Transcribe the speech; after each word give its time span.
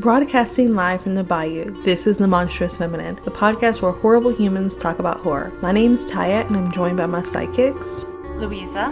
Broadcasting 0.00 0.74
live 0.74 1.02
from 1.02 1.14
the 1.14 1.22
Bayou, 1.22 1.70
this 1.84 2.08
is 2.08 2.18
The 2.18 2.26
Monstrous 2.26 2.76
Feminine, 2.76 3.14
the 3.22 3.30
podcast 3.30 3.80
where 3.80 3.92
horrible 3.92 4.32
humans 4.32 4.76
talk 4.76 4.98
about 4.98 5.20
horror. 5.20 5.52
My 5.62 5.70
name 5.70 5.94
is 5.94 6.04
Tyia, 6.04 6.44
and 6.48 6.56
I'm 6.56 6.72
joined 6.72 6.96
by 6.96 7.06
my 7.06 7.22
psychics, 7.22 8.04
Louisa, 8.34 8.86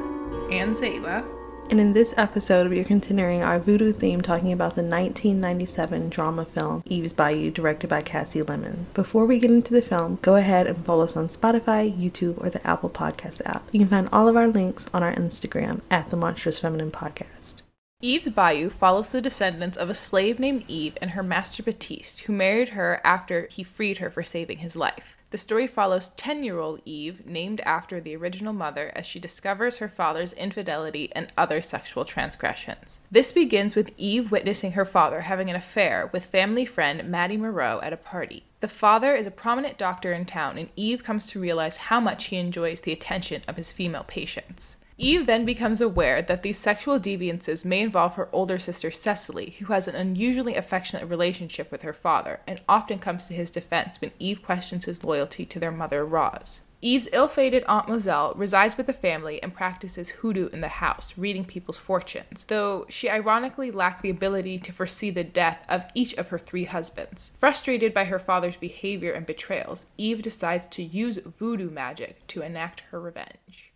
and 0.53 0.77
Zeba. 0.77 1.25
And 1.71 1.81
in 1.81 1.93
this 1.93 2.15
episode, 2.17 2.71
we 2.71 2.79
are 2.79 2.85
continuing 2.85 3.43
our 3.43 3.59
voodoo 3.59 3.93
theme 3.93 4.21
talking 4.21 4.53
about 4.53 4.77
the 4.77 4.83
1997 4.83 6.09
drama 6.09 6.45
film 6.45 6.85
Eve's 6.87 7.13
Bayou, 7.13 7.51
directed 7.51 7.91
by 7.91 8.03
Kasi 8.03 8.41
Lemmons. 8.43 8.87
Before 8.95 9.27
we 9.27 9.41
get 9.41 9.51
into 9.51 9.75
the 9.75 9.83
film, 9.83 10.21
go 10.23 10.37
ahead 10.37 10.69
and 10.69 10.85
follow 10.85 11.05
us 11.05 11.17
on 11.17 11.29
Spotify, 11.29 11.93
YouTube, 11.93 12.41
or 12.41 12.49
the 12.49 12.65
Apple 12.65 12.91
Podcast 12.91 13.43
app. 13.45 13.67
You 13.73 13.81
can 13.81 13.89
find 13.89 14.09
all 14.13 14.29
of 14.29 14.37
our 14.37 14.47
links 14.47 14.89
on 14.95 15.03
our 15.03 15.15
Instagram 15.15 15.81
at 15.91 16.11
the 16.11 16.17
Monstrous 16.17 16.61
Feminine 16.61 16.93
Podcast. 16.93 17.62
Eve's 18.05 18.31
Bayou 18.31 18.69
follows 18.69 19.11
the 19.11 19.23
descendants 19.23 19.79
of 19.79 19.89
a 19.89 19.95
slave 19.95 20.41
named 20.41 20.65
Eve 20.67 20.99
and 21.01 21.13
her 21.13 21.23
master 21.23 21.63
Batiste, 21.63 22.23
who 22.23 22.33
married 22.33 22.71
her 22.71 23.01
after 23.05 23.47
he 23.47 23.63
freed 23.63 23.99
her 23.99 24.11
for 24.11 24.25
saving 24.25 24.59
his 24.59 24.75
life. 24.75 25.17
The 25.31 25.39
story 25.39 25.69
follows 25.69 26.09
10 26.17 26.43
year 26.43 26.59
old 26.59 26.83
Eve, 26.85 27.25
named 27.25 27.61
after 27.61 28.01
the 28.01 28.17
original 28.17 28.53
mother, 28.53 28.91
as 28.97 29.07
she 29.07 29.21
discovers 29.21 29.77
her 29.77 29.89
father's 29.89 30.33
infidelity 30.33 31.13
and 31.15 31.33
other 31.39 31.63
sexual 31.63 32.05
transgressions. 32.05 33.01
This 33.13 33.31
begins 33.31 33.77
with 33.77 33.95
Eve 33.97 34.33
witnessing 34.33 34.73
her 34.73 34.85
father 34.85 35.21
having 35.21 35.49
an 35.49 35.55
affair 35.55 36.11
with 36.13 36.25
family 36.25 36.67
friend 36.67 37.09
Maddie 37.09 37.37
Moreau 37.37 37.79
at 37.85 37.93
a 37.93 37.97
party. 37.97 38.43
The 38.59 38.67
father 38.67 39.15
is 39.15 39.29
a 39.29 39.31
prominent 39.31 39.79
doctor 39.79 40.13
in 40.13 40.25
town, 40.25 40.59
and 40.59 40.71
Eve 40.75 41.05
comes 41.05 41.27
to 41.27 41.41
realize 41.41 41.77
how 41.77 42.01
much 42.01 42.25
he 42.25 42.37
enjoys 42.37 42.81
the 42.81 42.93
attention 42.93 43.43
of 43.47 43.55
his 43.57 43.71
female 43.71 44.05
patients. 44.09 44.77
Eve 45.05 45.27
then 45.27 45.45
becomes 45.45 45.81
aware 45.81 46.23
that 46.23 46.45
these 46.45 46.57
sexual 46.57 46.97
deviances 46.97 47.65
may 47.65 47.81
involve 47.81 48.15
her 48.15 48.29
older 48.31 48.57
sister 48.57 48.89
Cecily, 48.89 49.57
who 49.59 49.73
has 49.73 49.89
an 49.89 49.97
unusually 49.97 50.55
affectionate 50.55 51.09
relationship 51.09 51.73
with 51.73 51.83
her 51.83 51.93
father, 51.93 52.39
and 52.47 52.61
often 52.69 53.01
comes 53.01 53.25
to 53.25 53.35
his 53.35 53.51
defense 53.51 54.01
when 54.01 54.13
Eve 54.21 54.45
questions 54.45 54.85
his 54.85 55.03
loyalty 55.03 55.45
to 55.45 55.59
their 55.59 55.73
mother 55.73 56.07
Roz. 56.07 56.61
Eve's 56.81 57.09
ill 57.13 57.27
fated 57.27 57.65
Aunt 57.65 57.89
Mozelle 57.89 58.33
resides 58.37 58.77
with 58.77 58.87
the 58.87 58.93
family 58.93 59.43
and 59.43 59.53
practices 59.53 60.11
hoodoo 60.11 60.49
in 60.51 60.61
the 60.61 60.69
house, 60.69 61.19
reading 61.19 61.45
people's 61.45 61.79
fortunes, 61.79 62.45
though 62.45 62.87
she 62.89 63.11
ironically 63.11 63.73
lacked 63.73 64.03
the 64.03 64.11
ability 64.11 64.57
to 64.61 64.71
foresee 64.71 65.11
the 65.11 65.25
death 65.25 65.67
of 65.69 65.85
each 65.97 66.15
of 66.15 66.29
her 66.29 66.39
three 66.39 66.67
husbands. 66.67 67.33
Frustrated 67.41 67.93
by 67.93 68.05
her 68.05 68.21
father's 68.21 68.57
behavior 68.57 69.11
and 69.11 69.27
betrayals, 69.27 69.87
Eve 69.99 70.23
decides 70.23 70.69
to 70.69 70.85
use 70.85 71.19
voodoo 71.19 71.71
magic 71.71 72.25
to 72.29 72.43
enact 72.43 72.85
her 72.93 73.01
revenge. 73.01 73.72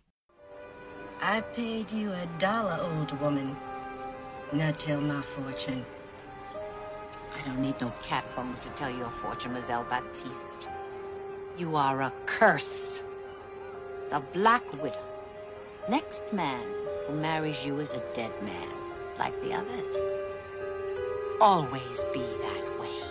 I 1.21 1.41
paid 1.41 1.91
you 1.91 2.11
a 2.11 2.27
dollar, 2.37 2.77
old 2.79 3.19
woman. 3.19 3.55
Now 4.53 4.71
tell 4.71 5.01
my 5.01 5.21
fortune. 5.21 5.85
I 7.35 7.43
don't 7.43 7.59
need 7.59 7.79
no 7.81 7.91
cat 8.03 8.23
bones 8.35 8.59
to 8.59 8.69
tell 8.69 8.89
your 8.89 9.09
fortune, 9.09 9.53
Mademoiselle 9.53 9.85
Batiste. 9.89 10.69
You 11.57 11.75
are 11.75 12.01
a 12.01 12.13
curse. 12.27 13.01
The 14.09 14.21
Black 14.31 14.63
Widow. 14.81 15.03
Next 15.89 16.31
man 16.31 16.63
who 17.07 17.15
marries 17.15 17.65
you 17.65 17.79
is 17.79 17.93
a 17.93 18.03
dead 18.13 18.31
man, 18.43 18.69
like 19.17 19.39
the 19.41 19.53
others. 19.53 20.15
Always 21.41 22.05
be 22.13 22.19
that 22.19 22.79
way. 22.79 23.01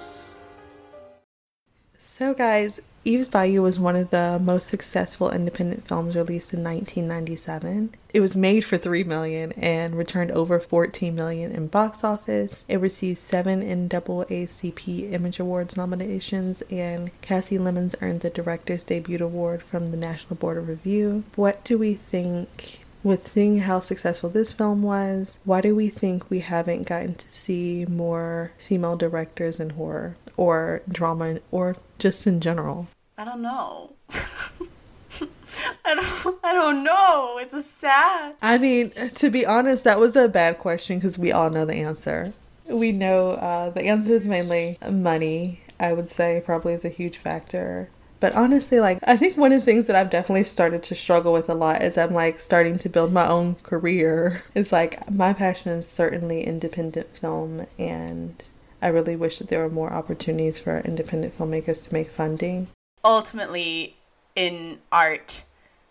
So, 1.98 2.34
guys, 2.34 2.80
Eve's 3.06 3.28
Bayou 3.28 3.62
was 3.62 3.78
one 3.78 3.94
of 3.94 4.10
the 4.10 4.36
most 4.42 4.66
successful 4.66 5.30
independent 5.30 5.86
films 5.86 6.16
released 6.16 6.52
in 6.52 6.64
1997. 6.64 7.94
It 8.12 8.18
was 8.18 8.34
made 8.34 8.64
for 8.64 8.76
3 8.76 9.04
million 9.04 9.52
and 9.52 9.96
returned 9.96 10.32
over 10.32 10.58
14 10.58 11.14
million 11.14 11.52
in 11.52 11.68
box 11.68 12.02
office. 12.02 12.64
It 12.66 12.80
received 12.80 13.18
7 13.18 13.62
NAACP 13.62 15.12
Image 15.12 15.38
Awards 15.38 15.76
nominations 15.76 16.64
and 16.68 17.12
Kasi 17.22 17.58
Lemmons 17.58 17.94
earned 18.02 18.22
the 18.22 18.30
Director's 18.30 18.82
Debut 18.82 19.22
Award 19.22 19.62
from 19.62 19.86
the 19.86 19.96
National 19.96 20.34
Board 20.34 20.58
of 20.58 20.66
Review. 20.66 21.22
What 21.36 21.62
do 21.62 21.78
we 21.78 21.94
think 21.94 22.80
with 23.04 23.28
seeing 23.28 23.60
how 23.60 23.78
successful 23.78 24.30
this 24.30 24.50
film 24.50 24.82
was, 24.82 25.38
why 25.44 25.60
do 25.60 25.76
we 25.76 25.88
think 25.88 26.28
we 26.28 26.40
haven't 26.40 26.88
gotten 26.88 27.14
to 27.14 27.26
see 27.28 27.86
more 27.88 28.50
female 28.58 28.96
directors 28.96 29.60
in 29.60 29.70
horror 29.70 30.16
or 30.36 30.82
drama 30.88 31.38
or 31.52 31.76
just 32.00 32.26
in 32.26 32.40
general? 32.40 32.88
I 33.18 33.24
don't 33.24 33.40
know. 33.40 33.94
I 34.10 35.94
don't 35.94 36.38
I 36.44 36.52
don't 36.52 36.84
know. 36.84 37.38
It's 37.40 37.54
a 37.54 37.62
sad. 37.62 38.34
I 38.42 38.58
mean, 38.58 38.90
to 39.14 39.30
be 39.30 39.46
honest, 39.46 39.84
that 39.84 39.98
was 39.98 40.16
a 40.16 40.28
bad 40.28 40.58
question 40.58 40.98
because 40.98 41.18
we 41.18 41.32
all 41.32 41.48
know 41.48 41.64
the 41.64 41.76
answer. 41.76 42.34
We 42.66 42.92
know 42.92 43.30
uh, 43.30 43.70
the 43.70 43.84
answer 43.84 44.12
is 44.12 44.26
mainly 44.26 44.76
money. 44.86 45.62
I 45.80 45.94
would 45.94 46.10
say 46.10 46.42
probably 46.44 46.74
is 46.74 46.84
a 46.84 46.90
huge 46.90 47.16
factor. 47.16 47.88
But 48.20 48.34
honestly, 48.34 48.80
like, 48.80 48.98
I 49.06 49.16
think 49.16 49.38
one 49.38 49.52
of 49.52 49.60
the 49.60 49.64
things 49.64 49.86
that 49.86 49.96
I've 49.96 50.10
definitely 50.10 50.44
started 50.44 50.82
to 50.84 50.94
struggle 50.94 51.32
with 51.32 51.48
a 51.48 51.54
lot 51.54 51.82
is 51.82 51.96
I'm 51.96 52.12
like 52.12 52.38
starting 52.38 52.78
to 52.80 52.88
build 52.90 53.14
my 53.14 53.26
own 53.26 53.54
career. 53.56 54.42
It's 54.54 54.72
like 54.72 55.10
my 55.10 55.32
passion 55.32 55.72
is 55.72 55.88
certainly 55.88 56.42
independent 56.42 57.16
film, 57.16 57.66
and 57.78 58.42
I 58.82 58.88
really 58.88 59.16
wish 59.16 59.38
that 59.38 59.48
there 59.48 59.60
were 59.60 59.70
more 59.70 59.92
opportunities 59.92 60.58
for 60.58 60.80
independent 60.80 61.38
filmmakers 61.38 61.82
to 61.86 61.94
make 61.94 62.10
funding 62.10 62.68
ultimately 63.06 63.96
in 64.34 64.78
art 64.90 65.44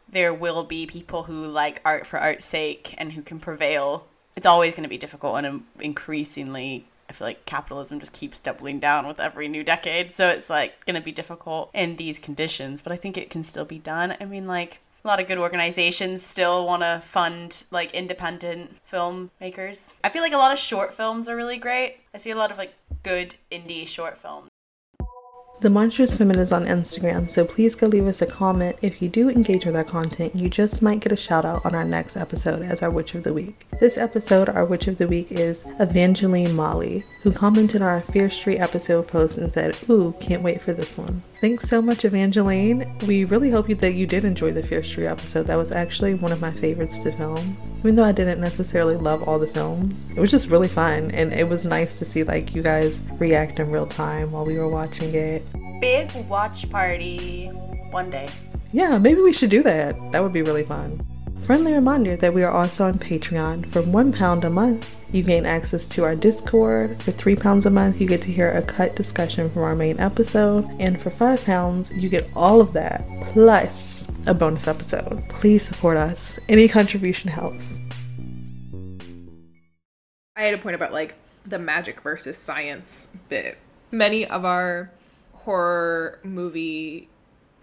there 0.08 0.34
will 0.34 0.64
be 0.64 0.86
people 0.86 1.24
who 1.24 1.48
like 1.48 1.82
art 1.84 2.06
for 2.06 2.20
art's 2.20 2.46
sake 2.46 2.94
and 2.98 3.14
who 3.14 3.22
can 3.22 3.40
prevail 3.40 4.06
it's 4.36 4.46
always 4.46 4.74
going 4.74 4.84
to 4.84 4.90
be 4.90 4.98
difficult 4.98 5.38
and 5.38 5.48
um, 5.48 5.66
increasingly 5.80 6.86
i 7.10 7.14
feel 7.14 7.26
like 7.26 7.46
capitalism 7.46 8.00
just 8.00 8.12
keeps 8.12 8.38
doubling 8.38 8.80
down 8.80 9.08
with 9.08 9.20
every 9.20 9.48
new 9.48 9.64
decade 9.64 10.14
so 10.14 10.28
it's 10.28 10.50
like 10.50 10.86
going 10.86 10.96
to 10.96 11.02
be 11.02 11.12
difficult 11.12 11.70
in 11.74 11.96
these 11.96 12.20
conditions 12.20 12.82
but 12.82 12.92
i 12.92 12.98
think 12.98 13.18
it 13.18 13.30
can 13.30 13.44
still 13.44 13.66
be 13.66 13.80
done 13.80 14.16
i 14.20 14.26
mean 14.26 14.46
like 14.46 14.82
a 15.04 15.08
lot 15.08 15.22
of 15.22 15.28
good 15.28 15.38
organizations 15.38 16.24
still 16.24 16.66
want 16.66 16.82
to 16.82 17.00
fund 17.04 17.64
like 17.70 17.94
independent 17.94 18.76
filmmakers. 18.92 19.94
I 20.04 20.10
feel 20.10 20.24
like 20.24 20.34
a 20.34 20.38
lot 20.38 20.52
of 20.52 20.58
short 20.58 20.96
films 20.96 21.30
are 21.30 21.36
really 21.36 21.58
great. 21.58 21.98
I 22.16 22.18
see 22.18 22.32
a 22.32 22.36
lot 22.36 22.50
of 22.50 22.58
like 22.58 22.74
good 23.04 23.36
indie 23.52 23.88
short 23.88 24.18
films. 24.18 24.50
The 25.66 25.72
Monstrous 25.72 26.16
Feminine 26.16 26.44
is 26.44 26.52
on 26.52 26.68
Instagram, 26.68 27.28
so 27.28 27.44
please 27.44 27.74
go 27.74 27.88
leave 27.88 28.06
us 28.06 28.22
a 28.22 28.28
comment. 28.28 28.78
If 28.84 29.02
you 29.02 29.10
do 29.10 29.32
engage 29.32 29.66
with 29.66 29.76
our 29.76 29.84
content, 29.84 30.36
you 30.36 30.48
just 30.48 30.80
might 30.80 31.00
get 31.00 31.12
a 31.12 31.18
shout 31.18 31.44
out 31.44 31.66
on 31.66 31.74
our 31.74 31.84
next 31.84 32.16
episode 32.16 32.62
as 32.62 32.84
our 32.84 32.92
Witch 32.92 33.16
of 33.16 33.24
the 33.24 33.34
Week. 33.34 33.66
This 33.80 33.98
episode, 33.98 34.48
our 34.48 34.64
Witch 34.64 34.86
of 34.86 35.00
the 35.00 35.08
Week 35.08 35.32
is 35.32 35.66
Evangeline 35.80 36.54
Molly, 36.54 37.04
who 37.24 37.32
commented 37.32 37.82
on 37.82 37.88
our 37.88 38.02
Fear 38.02 38.30
Street 38.30 38.60
episode 38.60 39.08
post 39.08 39.40
and 39.40 39.52
said, 39.52 39.76
Ooh, 39.90 40.14
can't 40.20 40.44
wait 40.44 40.62
for 40.62 40.72
this 40.72 41.00
one. 41.00 41.24
Thanks 41.46 41.70
so 41.70 41.80
much, 41.80 42.06
Evangeline. 42.06 42.92
We 43.06 43.24
really 43.26 43.52
hope 43.52 43.68
that 43.68 43.94
you 43.94 44.08
did 44.08 44.26
enjoy 44.26 44.52
the 44.52 44.64
Fear 44.64 44.84
Street 44.84 45.06
episode. 45.06 45.44
That 45.44 45.58
was 45.58 45.72
actually 45.72 46.16
one 46.16 46.32
of 46.32 46.42
my 46.42 46.50
favorites 46.50 46.98
to 47.04 47.12
film. 47.12 47.56
Even 47.82 47.96
though 47.96 48.04
I 48.04 48.14
didn't 48.14 48.42
necessarily 48.42 48.96
love 48.96 49.22
all 49.22 49.38
the 49.38 49.46
films, 49.46 50.04
it 50.18 50.20
was 50.20 50.32
just 50.32 50.50
really 50.50 50.68
fun 50.68 51.12
and 51.12 51.32
it 51.32 51.48
was 51.48 51.64
nice 51.64 52.00
to 52.00 52.06
see 52.06 52.24
like 52.24 52.56
you 52.56 52.64
guys 52.64 53.04
react 53.20 53.60
in 53.60 53.70
real 53.70 53.86
time 53.86 54.32
while 54.32 54.44
we 54.44 54.58
were 54.58 54.68
watching 54.68 55.14
it 55.14 55.44
big 55.80 56.12
watch 56.28 56.68
party 56.72 57.46
one 57.92 58.10
day. 58.10 58.28
Yeah, 58.74 58.98
maybe 58.98 59.22
we 59.22 59.32
should 59.32 59.52
do 59.52 59.62
that. 59.62 59.96
That 60.14 60.24
would 60.24 60.34
be 60.34 60.42
really 60.42 60.64
fun. 60.64 61.00
Friendly 61.46 61.74
reminder 61.74 62.16
that 62.18 62.34
we 62.34 62.42
are 62.42 62.50
also 62.50 62.88
on 62.88 62.98
Patreon. 62.98 63.68
For 63.68 63.84
one 63.84 64.12
pound 64.12 64.44
a 64.44 64.50
month, 64.50 64.96
you 65.14 65.22
gain 65.22 65.46
access 65.46 65.88
to 65.90 66.04
our 66.04 66.16
Discord. 66.16 67.00
For 67.04 67.12
three 67.12 67.36
pounds 67.36 67.68
a 67.68 67.70
month, 67.70 68.02
you 68.02 68.08
get 68.08 68.24
to 68.24 68.32
hear 68.32 68.50
a 68.50 68.64
cut 68.64 68.96
discussion 68.96 69.52
from 69.52 69.62
our 69.62 69.76
main 69.76 70.00
episode. 70.00 70.68
And 70.80 71.00
for 71.00 71.12
five 71.12 71.46
pounds, 71.46 71.94
you 71.96 72.10
get 72.10 72.28
all 72.36 72.62
of 72.62 72.74
that 72.74 73.06
plus 73.28 74.08
a 74.26 74.34
bonus 74.34 74.68
episode. 74.68 75.24
Please 75.30 75.64
support 75.64 75.98
us. 75.98 76.40
Any 76.50 76.68
contribution 76.68 77.30
helps. 77.30 77.76
I 80.36 80.42
had 80.42 80.56
a 80.56 80.58
point 80.58 80.74
about 80.76 80.94
like 80.94 81.14
the 81.46 81.60
magic 81.60 82.02
versus 82.02 82.40
science 82.40 83.10
bit. 83.30 83.60
Many 83.92 84.26
of 84.26 84.46
our 84.46 84.90
horror 85.34 86.18
movie 86.24 87.08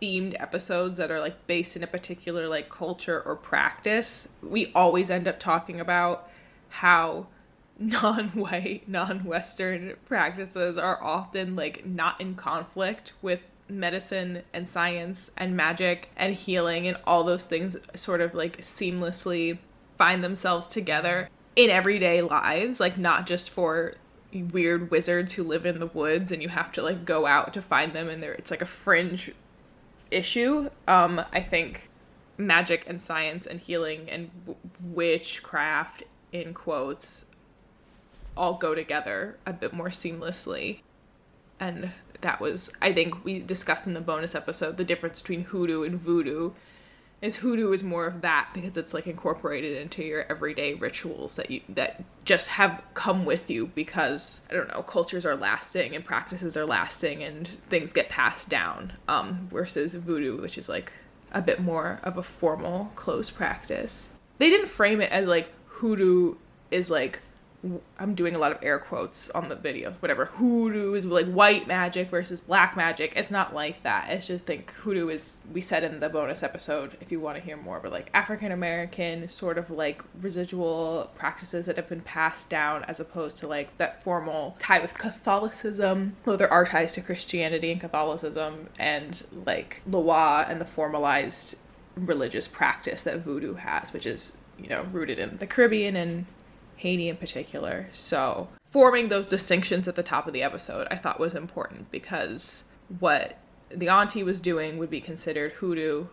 themed 0.02 0.34
episodes 0.40 0.98
that 0.98 1.10
are 1.10 1.20
like 1.20 1.46
based 1.46 1.76
in 1.76 1.82
a 1.84 1.86
particular 1.86 2.48
like 2.48 2.68
culture 2.68 3.22
or 3.24 3.36
practice, 3.36 4.28
we 4.42 4.66
always 4.74 5.10
end 5.10 5.28
up 5.28 5.38
talking 5.38 5.80
about 5.80 6.28
how 6.68 7.28
non-white, 7.78 8.88
non-western 8.88 9.94
practices 10.06 10.76
are 10.76 11.02
often 11.02 11.54
like 11.54 11.86
not 11.86 12.20
in 12.20 12.34
conflict 12.34 13.12
with 13.22 13.46
medicine 13.68 14.42
and 14.52 14.68
science 14.68 15.30
and 15.36 15.56
magic 15.56 16.10
and 16.16 16.34
healing 16.34 16.86
and 16.86 16.96
all 17.06 17.24
those 17.24 17.44
things 17.44 17.76
sort 17.94 18.20
of 18.20 18.34
like 18.34 18.58
seamlessly 18.58 19.56
find 19.96 20.22
themselves 20.22 20.66
together 20.66 21.28
in 21.54 21.70
everyday 21.70 22.20
lives, 22.20 22.80
like 22.80 22.98
not 22.98 23.26
just 23.26 23.50
for 23.50 23.94
weird 24.32 24.90
wizards 24.90 25.34
who 25.34 25.42
live 25.42 25.66
in 25.66 25.78
the 25.78 25.86
woods 25.86 26.32
and 26.32 26.42
you 26.42 26.48
have 26.48 26.72
to 26.72 26.82
like 26.82 27.04
go 27.04 27.26
out 27.26 27.52
to 27.52 27.60
find 27.60 27.92
them 27.92 28.08
and 28.08 28.22
there 28.22 28.32
it's 28.32 28.50
like 28.50 28.62
a 28.62 28.66
fringe 28.66 29.30
issue 30.12 30.68
um 30.88 31.22
i 31.32 31.40
think 31.40 31.88
magic 32.38 32.84
and 32.86 33.00
science 33.00 33.46
and 33.46 33.60
healing 33.60 34.08
and 34.08 34.30
w- 34.46 34.58
witchcraft 34.80 36.02
in 36.32 36.54
quotes 36.54 37.26
all 38.36 38.54
go 38.54 38.74
together 38.74 39.36
a 39.46 39.52
bit 39.52 39.72
more 39.72 39.88
seamlessly. 39.88 40.80
And 41.60 41.92
that 42.20 42.40
was, 42.40 42.72
I 42.80 42.92
think, 42.92 43.24
we 43.24 43.40
discussed 43.40 43.86
in 43.86 43.94
the 43.94 44.00
bonus 44.00 44.34
episode 44.34 44.76
the 44.76 44.84
difference 44.84 45.20
between 45.20 45.44
hoodoo 45.44 45.82
and 45.82 46.00
voodoo. 46.00 46.52
Is 47.22 47.36
hoodoo 47.36 47.72
is 47.72 47.84
more 47.84 48.06
of 48.06 48.20
that 48.22 48.48
because 48.52 48.76
it's 48.76 48.92
like 48.92 49.06
incorporated 49.06 49.76
into 49.80 50.02
your 50.02 50.26
everyday 50.28 50.74
rituals 50.74 51.36
that 51.36 51.52
you 51.52 51.60
that 51.68 52.02
just 52.24 52.48
have 52.48 52.82
come 52.94 53.24
with 53.24 53.48
you 53.48 53.68
because 53.76 54.40
I 54.50 54.54
don't 54.54 54.68
know 54.68 54.82
cultures 54.82 55.24
are 55.24 55.36
lasting 55.36 55.94
and 55.94 56.04
practices 56.04 56.56
are 56.56 56.66
lasting 56.66 57.22
and 57.22 57.46
things 57.46 57.92
get 57.92 58.08
passed 58.08 58.48
down. 58.48 58.94
Um, 59.06 59.48
versus 59.52 59.94
voodoo, 59.94 60.42
which 60.42 60.58
is 60.58 60.68
like 60.68 60.92
a 61.30 61.40
bit 61.40 61.60
more 61.60 62.00
of 62.02 62.18
a 62.18 62.24
formal 62.24 62.90
closed 62.96 63.36
practice. 63.36 64.10
They 64.38 64.50
didn't 64.50 64.68
frame 64.68 65.00
it 65.00 65.12
as 65.12 65.28
like 65.28 65.48
hoodoo 65.68 66.34
is 66.72 66.90
like 66.90 67.20
I'm 67.98 68.14
doing 68.14 68.34
a 68.34 68.38
lot 68.38 68.50
of 68.52 68.58
air 68.62 68.78
quotes 68.78 69.30
on 69.30 69.48
the 69.48 69.54
video. 69.54 69.92
Whatever. 70.00 70.26
Hoodoo 70.26 70.94
is 70.94 71.06
like 71.06 71.26
white 71.26 71.68
magic 71.68 72.10
versus 72.10 72.40
black 72.40 72.76
magic. 72.76 73.12
It's 73.14 73.30
not 73.30 73.54
like 73.54 73.82
that. 73.84 74.10
It's 74.10 74.26
just 74.26 74.46
think 74.46 74.70
hoodoo 74.72 75.08
is 75.08 75.42
we 75.52 75.60
said 75.60 75.84
in 75.84 76.00
the 76.00 76.08
bonus 76.08 76.42
episode 76.42 76.96
if 77.00 77.12
you 77.12 77.20
want 77.20 77.38
to 77.38 77.44
hear 77.44 77.56
more 77.56 77.78
but 77.80 77.92
like 77.92 78.10
African 78.14 78.50
American 78.50 79.28
sort 79.28 79.58
of 79.58 79.70
like 79.70 80.02
residual 80.20 81.10
practices 81.14 81.66
that 81.66 81.76
have 81.76 81.88
been 81.88 82.00
passed 82.00 82.50
down 82.50 82.84
as 82.84 82.98
opposed 82.98 83.38
to 83.38 83.48
like 83.48 83.76
that 83.78 84.02
formal 84.02 84.56
tie 84.58 84.80
with 84.80 84.94
Catholicism. 84.94 86.16
Though 86.24 86.36
there 86.36 86.52
are 86.52 86.64
ties 86.64 86.94
to 86.94 87.00
Christianity 87.00 87.70
and 87.70 87.80
Catholicism 87.80 88.68
and 88.78 89.24
like 89.46 89.82
Loa 89.88 90.46
and 90.48 90.60
the 90.60 90.64
formalized 90.64 91.56
religious 91.94 92.48
practice 92.48 93.02
that 93.02 93.18
voodoo 93.20 93.54
has, 93.54 93.92
which 93.92 94.06
is, 94.06 94.32
you 94.58 94.68
know, 94.68 94.82
rooted 94.92 95.18
in 95.18 95.36
the 95.36 95.46
Caribbean 95.46 95.94
and 95.96 96.26
Haiti 96.82 97.08
in 97.08 97.16
particular. 97.16 97.86
So 97.92 98.48
forming 98.70 99.08
those 99.08 99.26
distinctions 99.28 99.86
at 99.86 99.94
the 99.94 100.02
top 100.02 100.26
of 100.26 100.32
the 100.32 100.42
episode 100.42 100.88
I 100.90 100.96
thought 100.96 101.20
was 101.20 101.34
important 101.34 101.90
because 101.90 102.64
what 102.98 103.38
the 103.68 103.88
auntie 103.88 104.24
was 104.24 104.40
doing 104.40 104.78
would 104.78 104.90
be 104.90 105.00
considered 105.00 105.52
hoodoo 105.52 106.06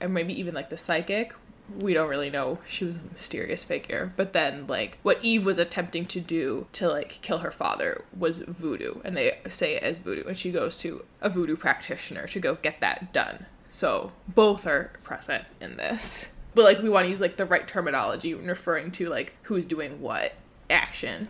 and 0.00 0.14
maybe 0.14 0.38
even 0.38 0.54
like 0.54 0.70
the 0.70 0.78
psychic. 0.78 1.34
We 1.80 1.92
don't 1.92 2.08
really 2.08 2.30
know. 2.30 2.58
She 2.66 2.86
was 2.86 2.96
a 2.96 3.02
mysterious 3.12 3.62
figure. 3.62 4.12
But 4.16 4.32
then 4.32 4.66
like 4.66 4.98
what 5.02 5.18
eve 5.22 5.44
was 5.44 5.58
attempting 5.58 6.06
to 6.06 6.20
do 6.20 6.66
to 6.72 6.88
like 6.88 7.18
kill 7.20 7.38
her 7.38 7.50
father 7.50 8.02
was 8.16 8.40
voodoo. 8.40 9.02
And 9.04 9.14
they 9.16 9.38
say 9.48 9.76
it 9.76 9.82
as 9.82 9.98
voodoo. 9.98 10.24
And 10.24 10.36
she 10.36 10.50
goes 10.50 10.78
to 10.78 11.04
a 11.20 11.28
voodoo 11.28 11.56
practitioner 11.56 12.26
to 12.28 12.40
go 12.40 12.54
get 12.56 12.80
that 12.80 13.12
done. 13.12 13.44
So 13.68 14.12
both 14.26 14.66
are 14.66 14.92
present 15.04 15.44
in 15.60 15.76
this 15.76 16.30
but 16.54 16.64
like 16.64 16.82
we 16.82 16.88
want 16.88 17.04
to 17.04 17.10
use 17.10 17.20
like 17.20 17.36
the 17.36 17.46
right 17.46 17.66
terminology 17.66 18.34
when 18.34 18.46
referring 18.46 18.90
to 18.92 19.08
like 19.08 19.34
who's 19.42 19.66
doing 19.66 20.00
what 20.00 20.34
action. 20.68 21.28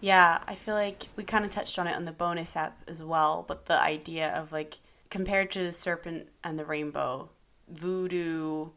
Yeah, 0.00 0.42
I 0.46 0.54
feel 0.54 0.74
like 0.74 1.04
we 1.16 1.24
kind 1.24 1.44
of 1.44 1.50
touched 1.50 1.78
on 1.78 1.86
it 1.86 1.94
on 1.94 2.06
the 2.06 2.12
bonus 2.12 2.56
app 2.56 2.82
as 2.88 3.02
well, 3.02 3.44
but 3.46 3.66
the 3.66 3.80
idea 3.80 4.34
of 4.34 4.52
like 4.52 4.78
compared 5.10 5.50
to 5.52 5.64
the 5.64 5.72
serpent 5.72 6.28
and 6.42 6.58
the 6.58 6.64
rainbow, 6.64 7.30
voodoo 7.68 8.70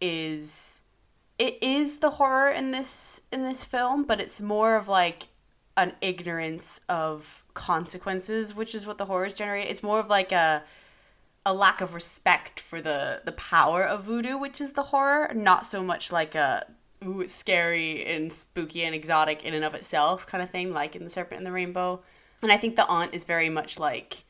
is 0.00 0.82
it 1.38 1.58
is 1.62 2.00
the 2.00 2.10
horror 2.10 2.50
in 2.50 2.70
this 2.70 3.22
in 3.32 3.42
this 3.42 3.64
film, 3.64 4.04
but 4.04 4.20
it's 4.20 4.40
more 4.40 4.76
of 4.76 4.88
like 4.88 5.24
an 5.76 5.92
ignorance 6.00 6.80
of 6.88 7.44
consequences, 7.54 8.54
which 8.54 8.74
is 8.74 8.86
what 8.86 8.98
the 8.98 9.06
horrors 9.06 9.34
generate. 9.34 9.68
It's 9.68 9.82
more 9.82 10.00
of 10.00 10.08
like 10.08 10.32
a 10.32 10.64
a 11.46 11.54
lack 11.54 11.80
of 11.80 11.94
respect 11.94 12.58
for 12.58 12.82
the 12.82 13.22
the 13.24 13.32
power 13.32 13.84
of 13.84 14.02
voodoo, 14.02 14.36
which 14.36 14.60
is 14.60 14.72
the 14.72 14.82
horror, 14.82 15.32
not 15.32 15.64
so 15.64 15.82
much 15.82 16.10
like 16.10 16.34
a 16.34 16.66
ooh 17.04 17.20
it's 17.20 17.34
scary 17.34 18.04
and 18.04 18.32
spooky 18.32 18.82
and 18.82 18.94
exotic 18.94 19.44
in 19.44 19.54
and 19.54 19.64
of 19.64 19.74
itself 19.74 20.26
kind 20.26 20.42
of 20.42 20.50
thing, 20.50 20.74
like 20.74 20.96
in 20.96 21.04
the 21.04 21.10
Serpent 21.10 21.38
and 21.38 21.46
the 21.46 21.52
Rainbow. 21.52 22.02
And 22.42 22.50
I 22.50 22.56
think 22.56 22.74
the 22.74 22.86
aunt 22.86 23.14
is 23.14 23.24
very 23.24 23.48
much 23.48 23.78
like, 23.78 24.24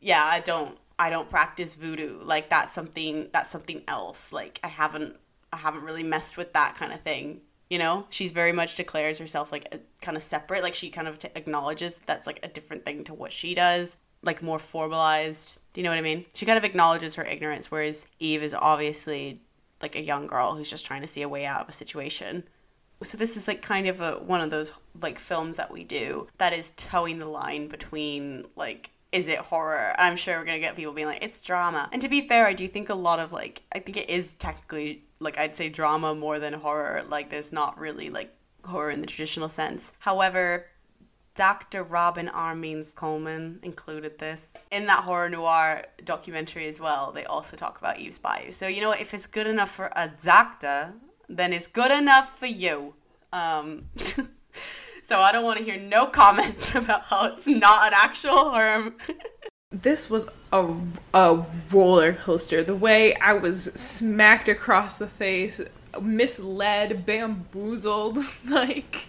yeah, 0.00 0.24
I 0.24 0.40
don't 0.40 0.78
I 0.98 1.10
don't 1.10 1.28
practice 1.28 1.74
voodoo. 1.74 2.18
Like 2.20 2.48
that's 2.48 2.72
something 2.72 3.28
that's 3.30 3.50
something 3.50 3.84
else. 3.86 4.32
Like 4.32 4.58
I 4.64 4.68
haven't 4.68 5.16
I 5.52 5.58
haven't 5.58 5.84
really 5.84 6.02
messed 6.02 6.38
with 6.38 6.54
that 6.54 6.76
kind 6.76 6.94
of 6.94 7.02
thing. 7.02 7.42
You 7.68 7.78
know, 7.78 8.06
she's 8.08 8.32
very 8.32 8.52
much 8.52 8.76
declares 8.76 9.18
herself 9.18 9.52
like 9.52 9.68
a, 9.74 9.80
kind 10.00 10.16
of 10.16 10.22
separate. 10.22 10.62
Like 10.62 10.74
she 10.74 10.88
kind 10.88 11.08
of 11.08 11.18
t- 11.18 11.28
acknowledges 11.34 12.00
that's 12.06 12.26
like 12.26 12.40
a 12.42 12.48
different 12.48 12.86
thing 12.86 13.04
to 13.04 13.14
what 13.14 13.32
she 13.32 13.54
does 13.54 13.98
like 14.24 14.42
more 14.42 14.58
formalized. 14.58 15.60
Do 15.72 15.80
you 15.80 15.84
know 15.84 15.90
what 15.90 15.98
I 15.98 16.02
mean? 16.02 16.24
She 16.34 16.46
kind 16.46 16.58
of 16.58 16.64
acknowledges 16.64 17.14
her 17.14 17.24
ignorance, 17.24 17.70
whereas 17.70 18.06
Eve 18.18 18.42
is 18.42 18.54
obviously 18.54 19.40
like 19.82 19.96
a 19.96 20.02
young 20.02 20.26
girl 20.26 20.54
who's 20.54 20.70
just 20.70 20.86
trying 20.86 21.02
to 21.02 21.06
see 21.06 21.22
a 21.22 21.28
way 21.28 21.44
out 21.44 21.60
of 21.60 21.68
a 21.68 21.72
situation. 21.72 22.44
So 23.02 23.18
this 23.18 23.36
is 23.36 23.48
like 23.48 23.60
kind 23.60 23.86
of 23.86 24.00
a 24.00 24.12
one 24.12 24.40
of 24.40 24.50
those 24.50 24.72
like 25.00 25.18
films 25.18 25.56
that 25.58 25.70
we 25.70 25.84
do 25.84 26.28
that 26.38 26.52
is 26.52 26.70
towing 26.70 27.18
the 27.18 27.28
line 27.28 27.68
between 27.68 28.46
like 28.56 28.90
is 29.12 29.28
it 29.28 29.38
horror? 29.38 29.94
I'm 29.96 30.16
sure 30.16 30.38
we're 30.38 30.44
gonna 30.44 30.58
get 30.58 30.74
people 30.74 30.92
being 30.92 31.06
like, 31.06 31.22
it's 31.22 31.40
drama. 31.40 31.88
And 31.92 32.02
to 32.02 32.08
be 32.08 32.26
fair, 32.26 32.46
I 32.46 32.52
do 32.52 32.66
think 32.66 32.88
a 32.88 32.94
lot 32.94 33.20
of 33.20 33.30
like, 33.32 33.62
I 33.72 33.78
think 33.78 33.96
it 33.96 34.10
is 34.10 34.32
technically 34.32 35.04
like 35.20 35.38
I'd 35.38 35.54
say 35.54 35.68
drama 35.68 36.16
more 36.16 36.40
than 36.40 36.52
horror. 36.54 37.04
Like, 37.08 37.30
there's 37.30 37.52
not 37.52 37.78
really 37.78 38.10
like 38.10 38.34
horror 38.64 38.90
in 38.90 39.00
the 39.00 39.06
traditional 39.06 39.48
sense. 39.48 39.92
However, 40.00 40.66
Dr. 41.34 41.82
Robin 41.82 42.28
R. 42.28 42.54
Means 42.54 42.92
Coleman 42.92 43.58
included 43.62 44.18
this. 44.18 44.46
In 44.70 44.86
that 44.86 45.04
Horror 45.04 45.28
Noire 45.28 45.84
documentary 46.04 46.66
as 46.66 46.78
well, 46.78 47.10
they 47.12 47.24
also 47.24 47.56
talk 47.56 47.78
about 47.78 47.98
Eve's 47.98 48.18
Bayou. 48.18 48.52
So, 48.52 48.68
you 48.68 48.80
know? 48.80 48.92
If 48.92 49.12
it's 49.12 49.26
good 49.26 49.46
enough 49.46 49.70
for 49.70 49.90
a 49.96 50.10
doctor, 50.22 50.94
then 51.28 51.52
it's 51.52 51.66
good 51.66 51.90
enough 51.90 52.38
for 52.38 52.46
you. 52.46 52.94
Um, 53.32 53.86
so, 53.94 55.18
I 55.18 55.32
don't 55.32 55.44
want 55.44 55.58
to 55.58 55.64
hear 55.64 55.78
no 55.78 56.06
comments 56.06 56.74
about 56.74 57.02
how 57.04 57.26
it's 57.26 57.48
not 57.48 57.88
an 57.88 57.92
actual 57.96 58.50
horror. 58.50 58.92
this 59.72 60.08
was 60.08 60.26
a, 60.52 60.72
a 61.14 61.44
roller 61.72 62.12
coaster. 62.12 62.62
The 62.62 62.76
way 62.76 63.14
I 63.16 63.32
was 63.32 63.64
smacked 63.74 64.48
across 64.48 64.98
the 64.98 65.08
face, 65.08 65.60
misled, 66.00 67.04
bamboozled, 67.04 68.18
like 68.48 69.08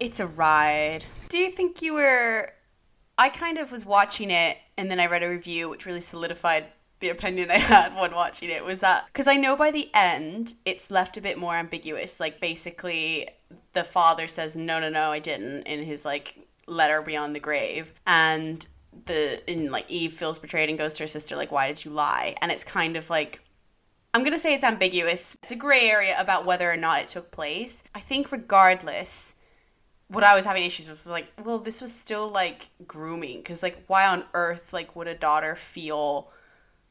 it's 0.00 0.20
a 0.20 0.26
ride. 0.26 1.04
Do 1.28 1.38
you 1.38 1.50
think 1.50 1.82
you 1.82 1.94
were? 1.94 2.52
I 3.18 3.28
kind 3.30 3.58
of 3.58 3.72
was 3.72 3.86
watching 3.86 4.30
it, 4.30 4.58
and 4.76 4.90
then 4.90 5.00
I 5.00 5.06
read 5.06 5.22
a 5.22 5.28
review, 5.28 5.68
which 5.68 5.86
really 5.86 6.00
solidified 6.00 6.66
the 7.00 7.08
opinion 7.10 7.50
I 7.50 7.58
had 7.58 7.94
when 7.94 8.12
watching 8.12 8.50
it. 8.50 8.64
Was 8.64 8.80
that 8.80 9.06
because 9.06 9.26
I 9.26 9.36
know 9.36 9.56
by 9.56 9.70
the 9.70 9.90
end 9.94 10.54
it's 10.64 10.90
left 10.90 11.16
a 11.16 11.20
bit 11.20 11.38
more 11.38 11.54
ambiguous. 11.54 12.20
Like 12.20 12.40
basically, 12.40 13.28
the 13.72 13.84
father 13.84 14.26
says, 14.26 14.56
"No, 14.56 14.80
no, 14.80 14.88
no, 14.90 15.12
I 15.12 15.18
didn't," 15.18 15.62
in 15.62 15.84
his 15.84 16.04
like 16.04 16.36
letter 16.66 17.02
beyond 17.02 17.34
the 17.34 17.40
grave, 17.40 17.92
and 18.06 18.66
the 19.06 19.42
in 19.50 19.70
like 19.70 19.90
Eve 19.90 20.12
feels 20.12 20.38
betrayed 20.38 20.68
and 20.68 20.78
goes 20.78 20.94
to 20.94 21.04
her 21.04 21.08
sister 21.08 21.36
like, 21.36 21.52
"Why 21.52 21.68
did 21.68 21.84
you 21.84 21.90
lie?" 21.90 22.34
And 22.40 22.50
it's 22.50 22.64
kind 22.64 22.96
of 22.96 23.10
like 23.10 23.40
I'm 24.16 24.24
to 24.24 24.38
say 24.38 24.54
it's 24.54 24.64
ambiguous. 24.64 25.36
It's 25.42 25.52
a 25.52 25.56
gray 25.56 25.90
area 25.90 26.16
about 26.18 26.46
whether 26.46 26.70
or 26.70 26.76
not 26.78 27.02
it 27.02 27.08
took 27.08 27.30
place. 27.30 27.84
I 27.94 28.00
think, 28.00 28.32
regardless, 28.32 29.34
what 30.08 30.24
I 30.24 30.36
was 30.36 30.44
having 30.44 30.64
issues 30.64 30.88
with 30.88 31.04
was 31.04 31.10
like, 31.12 31.32
well, 31.44 31.58
this 31.58 31.80
was 31.80 31.94
still 31.94 32.28
like 32.28 32.68
grooming 32.86 33.38
because 33.38 33.62
like, 33.62 33.84
why 33.86 34.06
on 34.06 34.24
earth 34.34 34.72
like 34.72 34.94
would 34.94 35.08
a 35.08 35.14
daughter 35.14 35.54
feel 35.56 36.30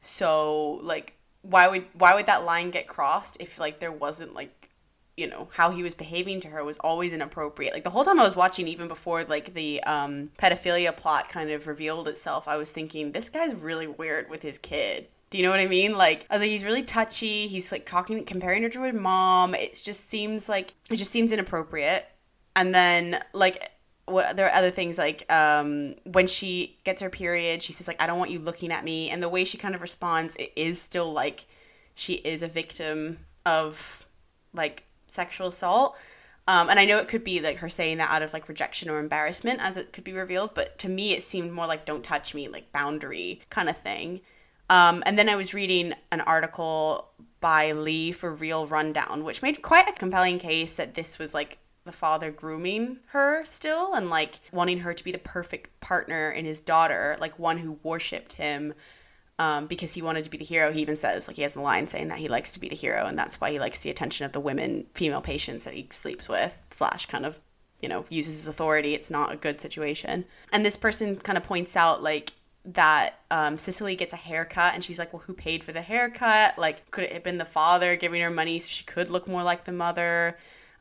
so 0.00 0.80
like 0.82 1.14
why 1.42 1.68
would 1.68 1.84
why 1.94 2.14
would 2.14 2.26
that 2.26 2.44
line 2.44 2.70
get 2.70 2.86
crossed 2.86 3.36
if 3.40 3.58
like 3.58 3.80
there 3.80 3.92
wasn't 3.92 4.34
like 4.34 4.70
you 5.16 5.26
know 5.26 5.48
how 5.52 5.70
he 5.70 5.82
was 5.82 5.94
behaving 5.94 6.40
to 6.40 6.48
her 6.48 6.62
was 6.64 6.76
always 6.78 7.12
inappropriate 7.12 7.72
like 7.72 7.84
the 7.84 7.90
whole 7.90 8.04
time 8.04 8.20
i 8.20 8.24
was 8.24 8.36
watching 8.36 8.68
even 8.68 8.88
before 8.88 9.24
like 9.24 9.54
the 9.54 9.82
um 9.84 10.30
pedophilia 10.38 10.94
plot 10.94 11.28
kind 11.28 11.50
of 11.50 11.66
revealed 11.66 12.08
itself 12.08 12.46
i 12.46 12.56
was 12.56 12.70
thinking 12.70 13.12
this 13.12 13.28
guy's 13.28 13.54
really 13.54 13.86
weird 13.86 14.28
with 14.28 14.42
his 14.42 14.58
kid 14.58 15.08
do 15.28 15.38
you 15.38 15.44
know 15.44 15.50
what 15.50 15.58
I 15.58 15.66
mean? 15.66 15.98
Like, 15.98 16.24
I 16.30 16.34
was 16.34 16.42
like, 16.42 16.50
he's 16.50 16.64
really 16.64 16.84
touchy. 16.84 17.48
He's 17.48 17.72
like 17.72 17.84
talking, 17.84 18.24
comparing 18.24 18.62
her 18.62 18.68
to 18.68 18.80
her 18.82 18.92
mom. 18.92 19.56
It 19.56 19.74
just 19.84 20.08
seems 20.08 20.48
like 20.48 20.72
it 20.88 20.96
just 20.96 21.10
seems 21.10 21.32
inappropriate 21.32 22.06
and 22.56 22.74
then 22.74 23.20
like 23.32 23.70
what 24.06 24.36
there 24.36 24.46
are 24.46 24.52
other 24.52 24.70
things 24.70 24.98
like 24.98 25.30
um, 25.32 25.94
when 26.04 26.26
she 26.26 26.78
gets 26.84 27.02
her 27.02 27.10
period 27.10 27.60
she 27.60 27.72
says 27.72 27.86
like 27.86 28.00
i 28.00 28.06
don't 28.06 28.18
want 28.18 28.30
you 28.30 28.38
looking 28.38 28.72
at 28.72 28.84
me. 28.84 29.10
And 29.10 29.22
the 29.22 29.28
way 29.28 29.44
she 29.44 29.58
kind 29.58 29.74
of 29.74 29.80
responds 29.80 30.34
it 30.36 30.52
is 30.56 30.80
still 30.80 31.12
like 31.12 31.46
she 31.94 32.14
is 32.14 32.42
a 32.42 32.48
victim 32.48 33.18
of 33.44 34.06
like 34.52 34.84
sexual 35.06 35.48
assault. 35.48 35.96
Um, 36.48 36.68
and 36.70 36.78
i 36.78 36.84
know 36.84 36.98
it 36.98 37.08
could 37.08 37.24
be 37.24 37.40
like 37.40 37.58
her 37.58 37.68
saying 37.68 37.98
that 37.98 38.10
out 38.10 38.22
of 38.22 38.32
like 38.32 38.48
rejection 38.48 38.88
or 38.88 39.00
embarrassment 39.00 39.60
as 39.60 39.76
it 39.76 39.92
could 39.92 40.04
be 40.04 40.12
revealed 40.12 40.54
but 40.54 40.78
to 40.78 40.88
me 40.88 41.12
it 41.12 41.24
seemed 41.24 41.50
more 41.52 41.66
like 41.66 41.84
don't 41.84 42.04
touch 42.04 42.34
me 42.34 42.48
like 42.48 42.72
boundary 42.72 43.42
kind 43.50 43.68
of 43.68 43.76
thing. 43.76 44.20
Um, 44.70 45.02
and 45.06 45.18
then 45.18 45.28
i 45.28 45.36
was 45.36 45.52
reading 45.52 45.92
an 46.12 46.20
article 46.20 47.10
by 47.40 47.72
lee 47.72 48.12
for 48.12 48.32
real 48.32 48.66
rundown 48.66 49.24
which 49.24 49.42
made 49.42 49.60
quite 49.62 49.88
a 49.88 49.92
compelling 49.92 50.38
case 50.38 50.76
that 50.76 50.94
this 50.94 51.18
was 51.18 51.34
like 51.34 51.58
the 51.86 51.92
father 51.92 52.30
grooming 52.30 52.98
her 53.06 53.44
still 53.44 53.94
and 53.94 54.10
like 54.10 54.40
wanting 54.52 54.80
her 54.80 54.92
to 54.92 55.04
be 55.04 55.12
the 55.12 55.18
perfect 55.18 55.80
partner 55.80 56.30
in 56.30 56.44
his 56.44 56.60
daughter, 56.60 57.16
like 57.20 57.38
one 57.38 57.58
who 57.58 57.78
worshipped 57.82 58.34
him 58.34 58.74
um, 59.38 59.66
because 59.66 59.94
he 59.94 60.02
wanted 60.02 60.24
to 60.24 60.30
be 60.30 60.38
the 60.38 60.44
hero. 60.44 60.72
He 60.72 60.80
even 60.80 60.96
says, 60.96 61.26
like, 61.28 61.36
he 61.36 61.42
has 61.42 61.56
a 61.56 61.60
line 61.60 61.88
saying 61.88 62.08
that 62.08 62.18
he 62.18 62.28
likes 62.28 62.52
to 62.52 62.60
be 62.60 62.68
the 62.68 62.76
hero, 62.76 63.04
and 63.04 63.18
that's 63.18 63.40
why 63.40 63.50
he 63.50 63.58
likes 63.58 63.82
the 63.82 63.90
attention 63.90 64.24
of 64.24 64.32
the 64.32 64.40
women, 64.40 64.86
female 64.94 65.20
patients 65.20 65.64
that 65.66 65.74
he 65.74 65.86
sleeps 65.90 66.26
with, 66.28 66.58
slash, 66.70 67.04
kind 67.06 67.26
of 67.26 67.40
you 67.80 67.88
know, 67.88 68.04
uses 68.08 68.34
his 68.34 68.48
authority, 68.48 68.94
it's 68.94 69.10
not 69.10 69.32
a 69.32 69.36
good 69.36 69.60
situation. 69.60 70.24
And 70.52 70.64
this 70.64 70.76
person 70.76 71.16
kind 71.16 71.36
of 71.36 71.44
points 71.44 71.76
out 71.76 72.02
like 72.02 72.32
that 72.64 73.20
um, 73.30 73.58
Cicely 73.58 73.94
gets 73.94 74.12
a 74.12 74.16
haircut 74.16 74.74
and 74.74 74.82
she's 74.82 74.98
like, 74.98 75.12
Well, 75.12 75.22
who 75.26 75.34
paid 75.34 75.62
for 75.62 75.72
the 75.72 75.82
haircut? 75.82 76.58
Like, 76.58 76.90
could 76.90 77.04
it 77.04 77.12
have 77.12 77.22
been 77.22 77.38
the 77.38 77.44
father 77.44 77.96
giving 77.96 78.22
her 78.22 78.30
money 78.30 78.58
so 78.58 78.68
she 78.68 78.84
could 78.84 79.08
look 79.08 79.28
more 79.28 79.42
like 79.42 79.64
the 79.64 79.72
mother? 79.72 80.38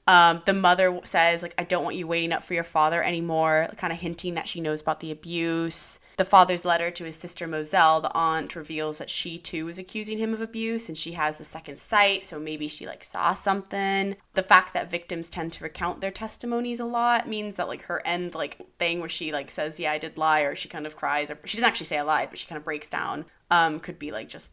Um, 0.08 0.42
the 0.46 0.54
mother 0.54 1.00
says, 1.04 1.42
like, 1.42 1.56
I 1.58 1.64
don't 1.64 1.84
want 1.84 1.96
you 1.96 2.06
waiting 2.06 2.32
up 2.32 2.44
for 2.44 2.54
your 2.54 2.64
father 2.64 3.02
anymore, 3.02 3.70
kind 3.76 3.92
of 3.92 4.00
hinting 4.00 4.36
that 4.36 4.48
she 4.48 4.62
knows 4.62 4.82
about 4.82 5.00
the 5.00 5.12
abuse. 5.12 6.00
The 6.18 6.26
father's 6.26 6.64
letter 6.64 6.92
to 6.92 7.06
his 7.06 7.16
sister 7.16 7.48
Mozelle, 7.48 8.02
the 8.02 8.16
aunt, 8.16 8.56
reveals 8.56 9.00
that 9.00 9.10
she 9.10 9.40
too 9.40 9.66
was 9.66 9.80
accusing 9.80 10.20
him 10.20 10.34
of 10.34 10.42
abuse 10.42 10.88
and 10.88 10.98
she 10.98 11.14
has 11.14 11.38
the 11.38 11.44
second 11.44 11.80
sight, 11.80 12.26
so 12.26 12.40
maybe 12.40 12.68
she 12.68 12.86
like 12.86 13.04
saw 13.04 13.34
something. 13.34 14.16
The 14.34 14.44
fact 14.44 14.74
that 14.74 14.92
victims 14.92 15.30
tend 15.30 15.54
to 15.54 15.64
recount 15.64 16.02
their 16.02 16.12
testimonies 16.12 16.80
a 16.80 16.86
lot 16.86 17.28
means 17.28 17.56
that 17.56 17.68
like 17.68 17.84
her 17.84 18.02
end 18.06 18.36
like 18.36 18.62
thing 18.78 19.00
where 19.00 19.10
she 19.10 19.32
like 19.32 19.50
says, 19.50 19.80
Yeah, 19.80 19.92
I 19.92 19.98
did 19.98 20.18
lie, 20.18 20.42
or 20.42 20.56
she 20.56 20.70
kind 20.70 20.86
of 20.86 20.96
cries, 20.96 21.32
or 21.32 21.40
she 21.46 21.58
doesn't 21.58 21.68
actually 21.68 21.88
say 21.88 21.98
I 21.98 22.04
lied, 22.04 22.30
but 22.30 22.38
she 22.38 22.48
kind 22.48 22.58
of 22.58 22.64
breaks 22.64 22.90
down, 22.90 23.26
um, 23.50 23.80
could 23.80 23.98
be 23.98 24.12
like 24.12 24.30
just 24.30 24.52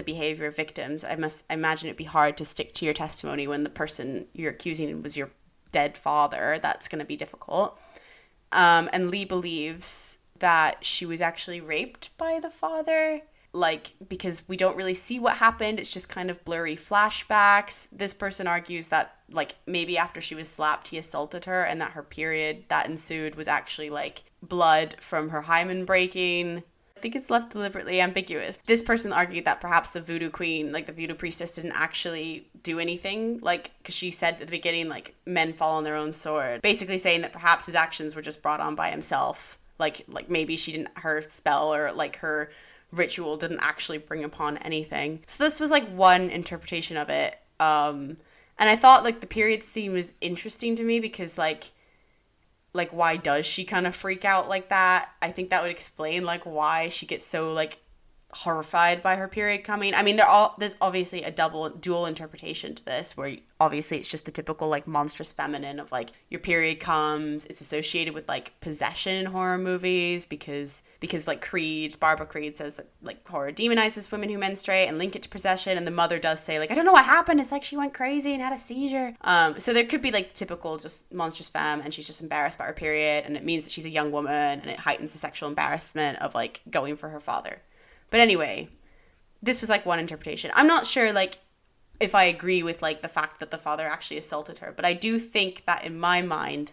the 0.00 0.12
behavior 0.12 0.46
of 0.46 0.56
victims. 0.56 1.04
I 1.04 1.16
must 1.16 1.44
imagine 1.52 1.88
it'd 1.88 1.98
be 1.98 2.04
hard 2.04 2.38
to 2.38 2.44
stick 2.46 2.72
to 2.74 2.86
your 2.86 2.94
testimony 2.94 3.46
when 3.46 3.64
the 3.64 3.70
person 3.70 4.26
you're 4.32 4.50
accusing 4.52 5.02
was 5.02 5.14
your 5.14 5.30
dead 5.72 5.98
father. 5.98 6.58
That's 6.60 6.88
going 6.88 7.00
to 7.00 7.04
be 7.04 7.16
difficult. 7.16 7.78
Um, 8.50 8.88
and 8.94 9.10
Lee 9.10 9.26
believes 9.26 10.18
that 10.38 10.82
she 10.86 11.04
was 11.04 11.20
actually 11.20 11.60
raped 11.60 12.16
by 12.16 12.40
the 12.40 12.48
father. 12.48 13.20
Like, 13.52 13.92
because 14.08 14.42
we 14.48 14.56
don't 14.56 14.76
really 14.76 14.94
see 14.94 15.18
what 15.18 15.36
happened, 15.36 15.78
it's 15.78 15.92
just 15.92 16.08
kind 16.08 16.30
of 16.30 16.42
blurry 16.46 16.76
flashbacks. 16.76 17.88
This 17.92 18.14
person 18.14 18.46
argues 18.46 18.88
that, 18.88 19.16
like, 19.30 19.56
maybe 19.66 19.98
after 19.98 20.22
she 20.22 20.34
was 20.34 20.48
slapped, 20.48 20.88
he 20.88 20.98
assaulted 20.98 21.44
her, 21.44 21.64
and 21.64 21.80
that 21.80 21.92
her 21.92 22.02
period 22.02 22.64
that 22.68 22.88
ensued 22.88 23.34
was 23.34 23.48
actually, 23.48 23.90
like, 23.90 24.22
blood 24.40 24.96
from 24.98 25.28
her 25.28 25.42
hymen 25.42 25.84
breaking. 25.84 26.62
I 27.00 27.02
think 27.02 27.16
it's 27.16 27.30
left 27.30 27.52
deliberately 27.52 27.98
ambiguous. 27.98 28.58
This 28.66 28.82
person 28.82 29.10
argued 29.10 29.46
that 29.46 29.62
perhaps 29.62 29.92
the 29.92 30.02
voodoo 30.02 30.28
queen, 30.28 30.70
like 30.70 30.84
the 30.84 30.92
voodoo 30.92 31.14
priestess, 31.14 31.54
didn't 31.54 31.72
actually 31.72 32.46
do 32.62 32.78
anything, 32.78 33.38
like, 33.38 33.70
because 33.78 33.94
she 33.94 34.10
said 34.10 34.34
at 34.34 34.40
the 34.40 34.46
beginning, 34.46 34.90
like, 34.90 35.14
men 35.24 35.54
fall 35.54 35.78
on 35.78 35.84
their 35.84 35.96
own 35.96 36.12
sword. 36.12 36.60
Basically 36.60 36.98
saying 36.98 37.22
that 37.22 37.32
perhaps 37.32 37.64
his 37.64 37.74
actions 37.74 38.14
were 38.14 38.20
just 38.20 38.42
brought 38.42 38.60
on 38.60 38.74
by 38.74 38.90
himself. 38.90 39.58
Like, 39.78 40.04
like 40.08 40.28
maybe 40.28 40.56
she 40.56 40.72
didn't, 40.72 40.90
her 40.98 41.22
spell 41.22 41.72
or 41.72 41.90
like 41.90 42.16
her 42.16 42.52
ritual 42.92 43.38
didn't 43.38 43.60
actually 43.62 43.96
bring 43.96 44.22
upon 44.22 44.58
anything. 44.58 45.22
So 45.26 45.42
this 45.42 45.58
was 45.58 45.70
like 45.70 45.88
one 45.88 46.28
interpretation 46.28 46.98
of 46.98 47.08
it. 47.08 47.38
Um, 47.58 48.18
and 48.58 48.68
I 48.68 48.76
thought 48.76 49.04
like 49.04 49.22
the 49.22 49.26
period 49.26 49.62
scene 49.62 49.94
was 49.94 50.12
interesting 50.20 50.76
to 50.76 50.84
me 50.84 51.00
because 51.00 51.38
like 51.38 51.72
like 52.72 52.90
why 52.90 53.16
does 53.16 53.46
she 53.46 53.64
kind 53.64 53.86
of 53.86 53.94
freak 53.94 54.24
out 54.24 54.48
like 54.48 54.68
that? 54.68 55.10
I 55.20 55.30
think 55.30 55.50
that 55.50 55.62
would 55.62 55.70
explain 55.70 56.24
like 56.24 56.44
why 56.44 56.88
she 56.88 57.06
gets 57.06 57.26
so 57.26 57.52
like 57.52 57.78
horrified 58.32 59.02
by 59.02 59.16
her 59.16 59.28
period 59.28 59.64
coming. 59.64 59.94
I 59.94 60.02
mean 60.02 60.16
there 60.16 60.26
all 60.26 60.54
there's 60.58 60.76
obviously 60.80 61.22
a 61.22 61.30
double 61.30 61.68
dual 61.68 62.06
interpretation 62.06 62.74
to 62.74 62.84
this 62.84 63.16
where 63.16 63.36
obviously 63.60 63.98
it's 63.98 64.10
just 64.10 64.24
the 64.24 64.30
typical 64.30 64.68
like 64.68 64.86
monstrous 64.86 65.32
feminine 65.32 65.78
of 65.78 65.92
like 65.92 66.10
your 66.30 66.40
period 66.40 66.80
comes 66.80 67.44
it's 67.46 67.60
associated 67.60 68.14
with 68.14 68.26
like 68.28 68.58
possession 68.60 69.16
in 69.16 69.26
horror 69.26 69.58
movies 69.58 70.24
because 70.24 70.82
because 70.98 71.26
like 71.26 71.42
creed 71.42 71.94
barbara 72.00 72.26
creed 72.26 72.56
says 72.56 72.80
like 73.02 73.26
horror 73.28 73.52
demonizes 73.52 74.10
women 74.10 74.30
who 74.30 74.38
menstruate 74.38 74.88
and 74.88 74.96
link 74.96 75.14
it 75.14 75.22
to 75.22 75.28
possession 75.28 75.76
and 75.76 75.86
the 75.86 75.90
mother 75.90 76.18
does 76.18 76.40
say 76.42 76.58
like 76.58 76.70
i 76.70 76.74
don't 76.74 76.86
know 76.86 76.92
what 76.92 77.04
happened. 77.04 77.40
It's 77.40 77.52
like 77.52 77.64
she 77.64 77.76
went 77.76 77.94
crazy 77.94 78.32
and 78.32 78.42
had 78.42 78.52
a 78.52 78.58
seizure. 78.58 79.14
Um 79.22 79.58
so 79.58 79.72
there 79.72 79.84
could 79.84 80.02
be 80.02 80.10
like 80.10 80.32
typical 80.32 80.78
just 80.78 81.12
monstrous 81.12 81.48
femme 81.48 81.80
and 81.80 81.92
she's 81.92 82.06
just 82.06 82.22
embarrassed 82.22 82.58
by 82.58 82.64
her 82.64 82.72
period 82.72 83.24
and 83.26 83.36
it 83.36 83.44
means 83.44 83.64
that 83.64 83.72
she's 83.72 83.86
a 83.86 83.90
young 83.90 84.12
woman 84.12 84.60
and 84.60 84.70
it 84.70 84.78
heightens 84.78 85.12
the 85.12 85.18
sexual 85.18 85.48
embarrassment 85.48 86.18
of 86.18 86.34
like 86.34 86.62
going 86.70 86.96
for 86.96 87.08
her 87.08 87.20
father 87.20 87.60
but 88.10 88.20
anyway, 88.20 88.68
this 89.42 89.60
was 89.60 89.70
like 89.70 89.86
one 89.86 89.98
interpretation. 89.98 90.50
I'm 90.54 90.66
not 90.66 90.86
sure 90.86 91.12
like 91.12 91.38
if 91.98 92.14
I 92.14 92.24
agree 92.24 92.62
with 92.62 92.82
like 92.82 93.02
the 93.02 93.08
fact 93.08 93.40
that 93.40 93.50
the 93.50 93.58
father 93.58 93.86
actually 93.86 94.18
assaulted 94.18 94.58
her, 94.58 94.72
but 94.74 94.84
I 94.84 94.92
do 94.92 95.18
think 95.18 95.64
that 95.66 95.84
in 95.84 95.98
my 95.98 96.22
mind 96.22 96.72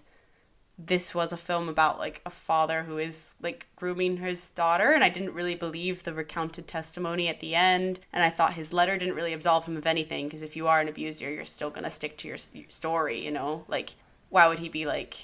this 0.77 1.15
was 1.15 1.33
a 1.33 1.37
film 1.37 1.67
about 1.67 1.97
like 1.97 2.21
a 2.25 2.29
father 2.29 2.83
who 2.83 2.99
is 2.99 3.35
like 3.41 3.65
grooming 3.75 4.17
his 4.17 4.51
daughter 4.51 4.91
and 4.91 5.03
I 5.03 5.09
didn't 5.09 5.33
really 5.33 5.55
believe 5.55 6.03
the 6.03 6.13
recounted 6.13 6.67
testimony 6.67 7.27
at 7.27 7.39
the 7.39 7.55
end 7.55 7.99
and 8.13 8.23
I 8.23 8.29
thought 8.29 8.53
his 8.53 8.71
letter 8.71 8.95
didn't 8.95 9.15
really 9.15 9.33
absolve 9.33 9.65
him 9.65 9.75
of 9.75 9.87
anything 9.87 10.27
because 10.27 10.43
if 10.43 10.55
you 10.55 10.67
are 10.67 10.79
an 10.79 10.87
abuser 10.87 11.31
you're 11.31 11.45
still 11.45 11.71
going 11.71 11.83
to 11.83 11.89
stick 11.89 12.15
to 12.17 12.27
your, 12.27 12.37
story, 12.37 13.23
you 13.23 13.31
know? 13.31 13.65
Like 13.67 13.95
why 14.29 14.47
would 14.47 14.59
he 14.59 14.69
be 14.69 14.85
like, 14.85 15.15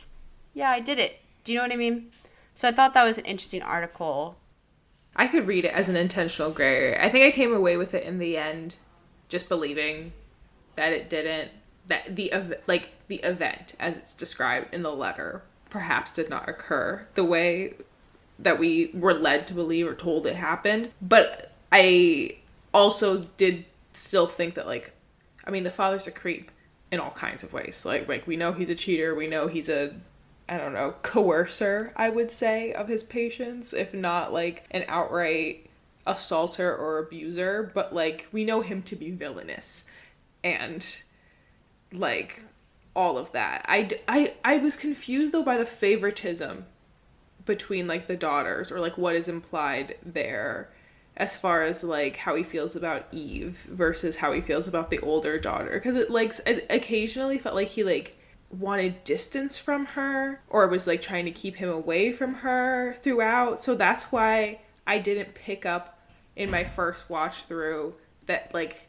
"Yeah, 0.53 0.69
I 0.69 0.79
did 0.79 0.97
it." 0.97 1.19
Do 1.43 1.51
you 1.51 1.57
know 1.57 1.65
what 1.65 1.73
I 1.73 1.77
mean? 1.77 2.09
So 2.53 2.67
I 2.67 2.71
thought 2.71 2.93
that 2.93 3.03
was 3.03 3.17
an 3.17 3.25
interesting 3.25 3.61
article 3.61 4.37
I 5.15 5.27
could 5.27 5.47
read 5.47 5.65
it 5.65 5.73
as 5.73 5.89
an 5.89 5.95
intentional 5.95 6.51
gray 6.51 6.75
area. 6.75 7.03
I 7.03 7.09
think 7.09 7.25
I 7.25 7.35
came 7.35 7.53
away 7.53 7.77
with 7.77 7.93
it 7.93 8.03
in 8.03 8.19
the 8.19 8.37
end, 8.37 8.77
just 9.29 9.47
believing 9.47 10.13
that 10.75 10.91
it 10.91 11.09
didn't 11.09 11.51
that 11.87 12.15
the 12.15 12.33
like 12.67 12.89
the 13.07 13.17
event 13.17 13.75
as 13.79 13.97
it's 13.97 14.13
described 14.13 14.73
in 14.73 14.83
the 14.83 14.91
letter 14.91 15.43
perhaps 15.69 16.11
did 16.11 16.29
not 16.29 16.47
occur 16.47 17.05
the 17.15 17.23
way 17.23 17.73
that 18.39 18.59
we 18.59 18.89
were 18.93 19.13
led 19.13 19.47
to 19.47 19.53
believe 19.53 19.87
or 19.87 19.93
told 19.93 20.25
it 20.25 20.35
happened. 20.35 20.91
But 21.01 21.51
I 21.71 22.37
also 22.73 23.19
did 23.37 23.65
still 23.93 24.27
think 24.27 24.55
that 24.55 24.65
like 24.65 24.93
I 25.45 25.51
mean 25.51 25.63
the 25.63 25.71
father's 25.71 26.07
a 26.07 26.11
creep 26.11 26.51
in 26.91 26.99
all 26.99 27.11
kinds 27.11 27.43
of 27.43 27.53
ways. 27.53 27.85
Like 27.85 28.07
like 28.07 28.25
we 28.25 28.37
know 28.37 28.51
he's 28.51 28.69
a 28.69 28.75
cheater, 28.75 29.13
we 29.13 29.27
know 29.27 29.47
he's 29.47 29.69
a 29.69 29.93
I 30.47 30.57
don't 30.57 30.73
know, 30.73 30.95
coercer, 31.03 31.93
I 31.95 32.09
would 32.09 32.29
say, 32.29 32.73
of 32.73 32.87
his 32.87 33.03
patients, 33.03 33.73
if 33.73 33.93
not 33.93 34.33
like 34.33 34.65
an 34.71 34.85
outright 34.87 35.69
assaulter 36.05 36.75
or 36.75 36.99
abuser, 36.99 37.71
but 37.73 37.93
like 37.95 38.27
we 38.31 38.43
know 38.43 38.61
him 38.61 38.81
to 38.83 38.95
be 38.95 39.11
villainous 39.11 39.85
and 40.43 41.01
like 41.91 42.41
all 42.95 43.17
of 43.17 43.31
that. 43.31 43.65
I, 43.67 43.89
I, 44.07 44.33
I 44.43 44.57
was 44.57 44.75
confused 44.75 45.31
though 45.33 45.43
by 45.43 45.57
the 45.57 45.65
favoritism 45.65 46.65
between 47.45 47.87
like 47.87 48.07
the 48.07 48.15
daughters 48.15 48.71
or 48.71 48.79
like 48.79 48.97
what 48.97 49.15
is 49.15 49.27
implied 49.27 49.95
there 50.03 50.69
as 51.15 51.37
far 51.37 51.61
as 51.63 51.83
like 51.83 52.17
how 52.17 52.35
he 52.35 52.43
feels 52.43 52.75
about 52.75 53.05
Eve 53.11 53.67
versus 53.69 54.17
how 54.17 54.31
he 54.31 54.41
feels 54.41 54.67
about 54.67 54.89
the 54.89 54.99
older 54.99 55.37
daughter 55.37 55.71
because 55.73 55.95
it 55.95 56.09
like 56.09 56.33
occasionally 56.69 57.37
felt 57.37 57.55
like 57.55 57.67
he 57.67 57.83
like 57.83 58.17
wanted 58.53 59.03
distance 59.03 59.57
from 59.57 59.85
her 59.85 60.41
or 60.49 60.67
was 60.67 60.87
like 60.87 61.01
trying 61.01 61.25
to 61.25 61.31
keep 61.31 61.57
him 61.57 61.69
away 61.69 62.11
from 62.11 62.35
her 62.35 62.95
throughout. 63.01 63.63
So 63.63 63.75
that's 63.75 64.05
why 64.05 64.59
I 64.85 64.99
didn't 64.99 65.33
pick 65.33 65.65
up 65.65 65.99
in 66.35 66.49
my 66.49 66.63
first 66.63 67.09
watch 67.09 67.43
through 67.43 67.95
that 68.25 68.53
like 68.53 68.87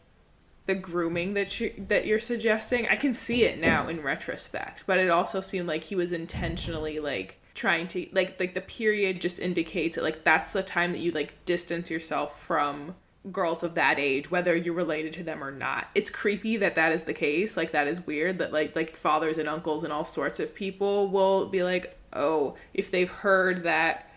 the 0.66 0.75
grooming 0.75 1.35
that 1.35 1.61
you 1.61 1.73
that 1.88 2.06
you're 2.06 2.21
suggesting. 2.21 2.87
I 2.88 2.97
can 2.97 3.14
see 3.14 3.44
it 3.44 3.61
now 3.61 3.88
in 3.88 4.02
retrospect, 4.02 4.85
but 4.87 4.99
it 4.99 5.11
also 5.11 5.40
seemed 5.40 5.68
like 5.68 5.85
he 5.85 5.97
was 5.97 6.12
intentionally 6.12 7.00
like 7.00 7.40
trying 7.54 7.87
to 7.88 8.06
like 8.12 8.38
like 8.40 8.54
the 8.54 8.61
period 8.61 9.21
just 9.21 9.38
indicates 9.38 9.97
that 9.97 10.04
like 10.04 10.25
that's 10.25 10.52
the 10.52 10.62
time 10.62 10.92
that 10.92 11.00
you 11.00 11.12
like 11.12 11.44
distance 11.44 11.90
yourself 11.90 12.40
from 12.40 12.94
girls 13.32 13.62
of 13.62 13.74
that 13.74 13.98
age 13.98 14.30
whether 14.30 14.54
you're 14.54 14.74
related 14.74 15.12
to 15.14 15.22
them 15.22 15.42
or 15.42 15.50
not. 15.50 15.88
It's 15.94 16.10
creepy 16.10 16.56
that 16.58 16.74
that 16.74 16.92
is 16.92 17.04
the 17.04 17.14
case. 17.14 17.56
Like 17.56 17.72
that 17.72 17.86
is 17.86 18.06
weird 18.06 18.38
that 18.38 18.52
like 18.52 18.76
like 18.76 18.96
fathers 18.96 19.38
and 19.38 19.48
uncles 19.48 19.84
and 19.84 19.92
all 19.92 20.04
sorts 20.04 20.40
of 20.40 20.54
people 20.54 21.08
will 21.08 21.46
be 21.46 21.62
like 21.62 21.96
oh 22.12 22.56
if 22.74 22.90
they've 22.90 23.10
heard 23.10 23.64
that 23.64 24.10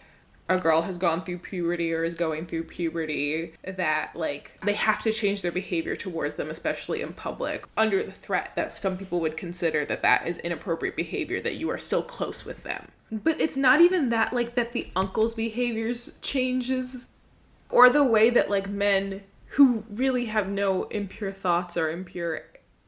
a 0.49 0.57
girl 0.57 0.81
has 0.81 0.97
gone 0.97 1.23
through 1.23 1.39
puberty 1.39 1.93
or 1.93 2.03
is 2.03 2.13
going 2.13 2.45
through 2.45 2.63
puberty 2.63 3.53
that 3.65 4.15
like 4.15 4.57
they 4.63 4.73
have 4.73 5.01
to 5.03 5.11
change 5.11 5.41
their 5.41 5.51
behavior 5.51 5.95
towards 5.95 6.35
them 6.35 6.49
especially 6.49 7.01
in 7.01 7.13
public. 7.13 7.65
Under 7.77 8.03
the 8.03 8.11
threat 8.11 8.51
that 8.55 8.79
some 8.79 8.97
people 8.97 9.19
would 9.19 9.37
consider 9.37 9.85
that 9.85 10.03
that 10.03 10.27
is 10.27 10.37
inappropriate 10.39 10.95
behavior 10.95 11.41
that 11.41 11.55
you 11.55 11.69
are 11.69 11.77
still 11.77 12.03
close 12.03 12.45
with 12.45 12.63
them. 12.63 12.87
But 13.11 13.39
it's 13.39 13.57
not 13.57 13.81
even 13.81 14.09
that 14.09 14.33
like 14.33 14.55
that 14.55 14.73
the 14.73 14.89
uncle's 14.95 15.35
behaviors 15.35 16.13
changes 16.21 17.07
or 17.69 17.89
the 17.89 18.03
way 18.03 18.29
that 18.29 18.49
like 18.49 18.69
men 18.69 19.23
who 19.51 19.83
really 19.89 20.25
have 20.25 20.49
no 20.49 20.83
impure 20.85 21.31
thoughts 21.31 21.77
or 21.77 21.89
impure 21.89 22.41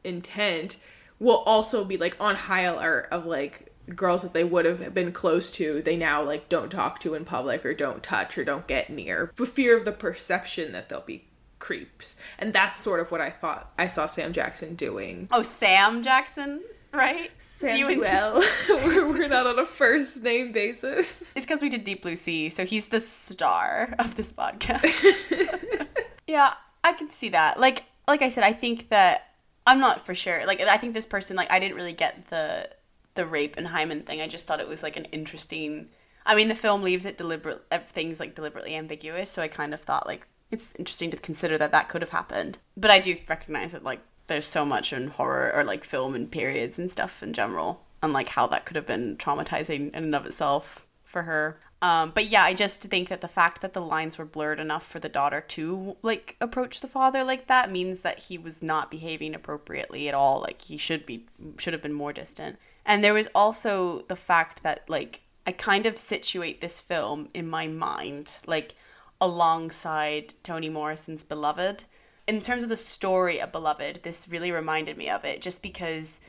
intent 0.04 0.78
will 1.18 1.38
also 1.46 1.84
be 1.84 1.96
like 1.96 2.16
on 2.20 2.34
high 2.34 2.62
alert 2.62 3.08
of 3.10 3.26
like 3.26 3.72
girls 3.94 4.22
that 4.22 4.32
they 4.32 4.44
would 4.44 4.64
have 4.64 4.94
been 4.94 5.12
close 5.12 5.50
to 5.50 5.82
they 5.82 5.96
now 5.96 6.22
like 6.22 6.48
don't 6.48 6.70
talk 6.70 6.98
to 7.00 7.14
in 7.14 7.24
public 7.24 7.64
or 7.66 7.74
don't 7.74 8.02
touch 8.02 8.38
or 8.38 8.44
don't 8.44 8.66
get 8.66 8.88
near 8.88 9.30
for 9.34 9.44
fear 9.44 9.76
of 9.76 9.84
the 9.84 9.92
perception 9.92 10.72
that 10.72 10.88
they'll 10.88 11.00
be 11.00 11.24
creeps. 11.58 12.16
And 12.38 12.52
that's 12.52 12.78
sort 12.78 13.00
of 13.00 13.10
what 13.10 13.20
i 13.20 13.30
thought 13.30 13.72
i 13.78 13.86
saw 13.86 14.06
sam 14.06 14.32
jackson 14.32 14.74
doing. 14.74 15.28
Oh, 15.30 15.42
Sam 15.42 16.02
Jackson, 16.02 16.62
right? 16.92 17.30
Samuel 17.38 18.00
we're, 18.68 19.08
we're 19.08 19.28
not 19.28 19.46
on 19.46 19.58
a 19.58 19.66
first 19.66 20.22
name 20.22 20.52
basis 20.52 21.32
It's 21.36 21.46
because 21.46 21.62
we 21.62 21.68
did 21.68 21.84
Deep 21.84 22.02
Blue 22.02 22.16
Sea, 22.16 22.48
so 22.50 22.64
he's 22.64 22.88
the 22.88 23.00
star 23.00 23.94
of 23.98 24.14
this 24.14 24.32
podcast. 24.32 25.86
yeah, 26.26 26.54
I 26.82 26.92
can 26.92 27.08
see 27.08 27.28
that. 27.30 27.58
Like, 27.58 27.84
like 28.08 28.22
I 28.22 28.28
said, 28.28 28.44
I 28.44 28.52
think 28.52 28.88
that 28.88 29.34
I'm 29.66 29.80
not 29.80 30.04
for 30.04 30.14
sure. 30.14 30.46
Like, 30.46 30.60
I 30.60 30.76
think 30.76 30.94
this 30.94 31.06
person, 31.06 31.36
like, 31.36 31.52
I 31.52 31.58
didn't 31.58 31.76
really 31.76 31.92
get 31.92 32.28
the 32.28 32.68
the 33.14 33.26
rape 33.26 33.56
and 33.56 33.66
hymen 33.66 34.02
thing. 34.02 34.20
I 34.20 34.28
just 34.28 34.46
thought 34.46 34.60
it 34.60 34.68
was 34.68 34.82
like 34.82 34.96
an 34.96 35.04
interesting. 35.06 35.88
I 36.24 36.34
mean, 36.34 36.48
the 36.48 36.54
film 36.54 36.82
leaves 36.82 37.06
it 37.06 37.18
deliberate. 37.18 37.62
Everything's 37.70 38.20
uh, 38.20 38.24
like 38.24 38.34
deliberately 38.34 38.74
ambiguous, 38.76 39.30
so 39.30 39.42
I 39.42 39.48
kind 39.48 39.74
of 39.74 39.80
thought 39.80 40.06
like 40.06 40.26
it's 40.50 40.74
interesting 40.76 41.10
to 41.10 41.16
consider 41.16 41.58
that 41.58 41.72
that 41.72 41.88
could 41.88 42.02
have 42.02 42.10
happened. 42.10 42.58
But 42.76 42.90
I 42.90 42.98
do 42.98 43.16
recognize 43.28 43.72
that 43.72 43.84
like 43.84 44.00
there's 44.30 44.46
so 44.46 44.64
much 44.64 44.92
in 44.92 45.08
horror 45.08 45.52
or 45.54 45.64
like 45.64 45.84
film 45.84 46.14
and 46.14 46.30
periods 46.30 46.78
and 46.78 46.90
stuff 46.90 47.22
in 47.22 47.34
general, 47.34 47.82
and 48.02 48.14
like 48.14 48.30
how 48.30 48.46
that 48.46 48.64
could 48.64 48.76
have 48.76 48.86
been 48.86 49.16
traumatizing 49.16 49.90
in 49.90 50.04
and 50.04 50.14
of 50.14 50.24
itself 50.24 50.86
for 51.04 51.24
her. 51.24 51.60
Um, 51.82 52.12
but 52.14 52.26
yeah, 52.26 52.42
I 52.42 52.52
just 52.52 52.82
think 52.82 53.08
that 53.08 53.22
the 53.22 53.28
fact 53.28 53.62
that 53.62 53.72
the 53.72 53.80
lines 53.80 54.18
were 54.18 54.26
blurred 54.26 54.60
enough 54.60 54.86
for 54.86 54.98
the 55.00 55.08
daughter 55.08 55.40
to 55.48 55.96
like 56.02 56.36
approach 56.40 56.80
the 56.80 56.88
father 56.88 57.24
like 57.24 57.46
that 57.46 57.72
means 57.72 58.00
that 58.00 58.18
he 58.18 58.36
was 58.36 58.62
not 58.62 58.90
behaving 58.90 59.34
appropriately 59.34 60.06
at 60.06 60.14
all. 60.14 60.40
Like 60.40 60.62
he 60.62 60.76
should 60.76 61.06
be 61.06 61.26
should 61.58 61.72
have 61.72 61.82
been 61.82 61.92
more 61.92 62.12
distant. 62.12 62.58
And 62.84 63.02
there 63.02 63.14
was 63.14 63.28
also 63.34 64.02
the 64.02 64.16
fact 64.16 64.62
that 64.62 64.88
like 64.88 65.22
I 65.46 65.52
kind 65.52 65.86
of 65.86 65.98
situate 65.98 66.60
this 66.60 66.80
film 66.80 67.28
in 67.32 67.48
my 67.48 67.66
mind 67.66 68.32
like 68.46 68.74
alongside 69.20 70.34
Toni 70.42 70.68
Morrison's 70.68 71.24
Beloved. 71.24 71.84
In 72.30 72.38
terms 72.38 72.62
of 72.62 72.68
the 72.68 72.76
story 72.76 73.40
of 73.40 73.50
Beloved, 73.50 74.04
this 74.04 74.28
really 74.28 74.52
reminded 74.52 74.96
me 74.96 75.10
of 75.10 75.24
it 75.24 75.40
just 75.40 75.64
because 75.64 76.20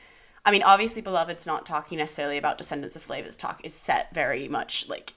I 0.43 0.50
mean, 0.50 0.63
obviously 0.63 1.03
Beloved's 1.03 1.46
not 1.46 1.63
talking 1.63 2.00
necessarily 2.00 2.39
about 2.39 2.58
descendants 2.58 2.96
of 2.96 3.03
slaves. 3.03 3.38
Talk 3.38 3.62
is 3.63 3.75
set 3.75 4.12
very 4.12 4.48
much 4.48 4.89
like 4.89 5.13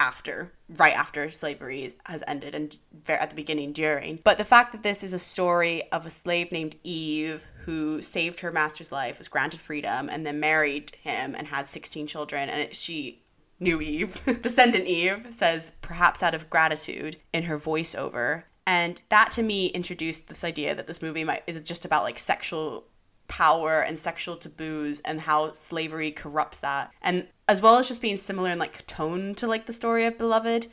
after 0.00 0.52
right 0.76 0.92
after 0.92 1.30
slavery 1.30 1.92
has 2.06 2.24
ended 2.26 2.52
and 2.52 2.76
at 3.06 3.30
the 3.30 3.36
beginning 3.36 3.72
during 3.72 4.18
but 4.24 4.38
the 4.38 4.44
fact 4.44 4.72
that 4.72 4.82
this 4.82 5.04
is 5.04 5.12
a 5.12 5.18
story 5.20 5.84
of 5.92 6.04
a 6.04 6.10
slave 6.10 6.50
named 6.50 6.74
eve 6.82 7.46
who 7.64 8.02
saved 8.02 8.40
her 8.40 8.50
master's 8.50 8.90
life 8.90 9.18
was 9.18 9.28
granted 9.28 9.60
freedom 9.60 10.08
and 10.10 10.26
then 10.26 10.40
married 10.40 10.90
him 11.00 11.36
and 11.36 11.46
had 11.46 11.68
16 11.68 12.08
children 12.08 12.48
and 12.48 12.60
it, 12.60 12.74
she 12.74 13.22
new 13.60 13.80
eve 13.80 14.20
descendant 14.42 14.86
eve 14.86 15.28
says 15.30 15.70
perhaps 15.80 16.24
out 16.24 16.34
of 16.34 16.50
gratitude 16.50 17.16
in 17.32 17.44
her 17.44 17.56
voiceover 17.56 18.42
and 18.66 19.00
that 19.08 19.30
to 19.32 19.42
me 19.42 19.66
introduced 19.68 20.28
this 20.28 20.44
idea 20.44 20.74
that 20.74 20.86
this 20.86 21.02
movie 21.02 21.24
might 21.24 21.42
is 21.46 21.62
just 21.62 21.84
about 21.84 22.02
like 22.02 22.18
sexual 22.18 22.84
power 23.26 23.80
and 23.80 23.98
sexual 23.98 24.36
taboos 24.36 25.00
and 25.00 25.20
how 25.20 25.52
slavery 25.52 26.10
corrupts 26.10 26.58
that. 26.60 26.92
And 27.02 27.28
as 27.48 27.60
well 27.62 27.78
as 27.78 27.88
just 27.88 28.02
being 28.02 28.16
similar 28.16 28.50
in 28.50 28.58
like 28.58 28.86
tone 28.86 29.34
to 29.36 29.46
like 29.46 29.66
the 29.66 29.72
story 29.72 30.04
of 30.04 30.18
Beloved, 30.18 30.66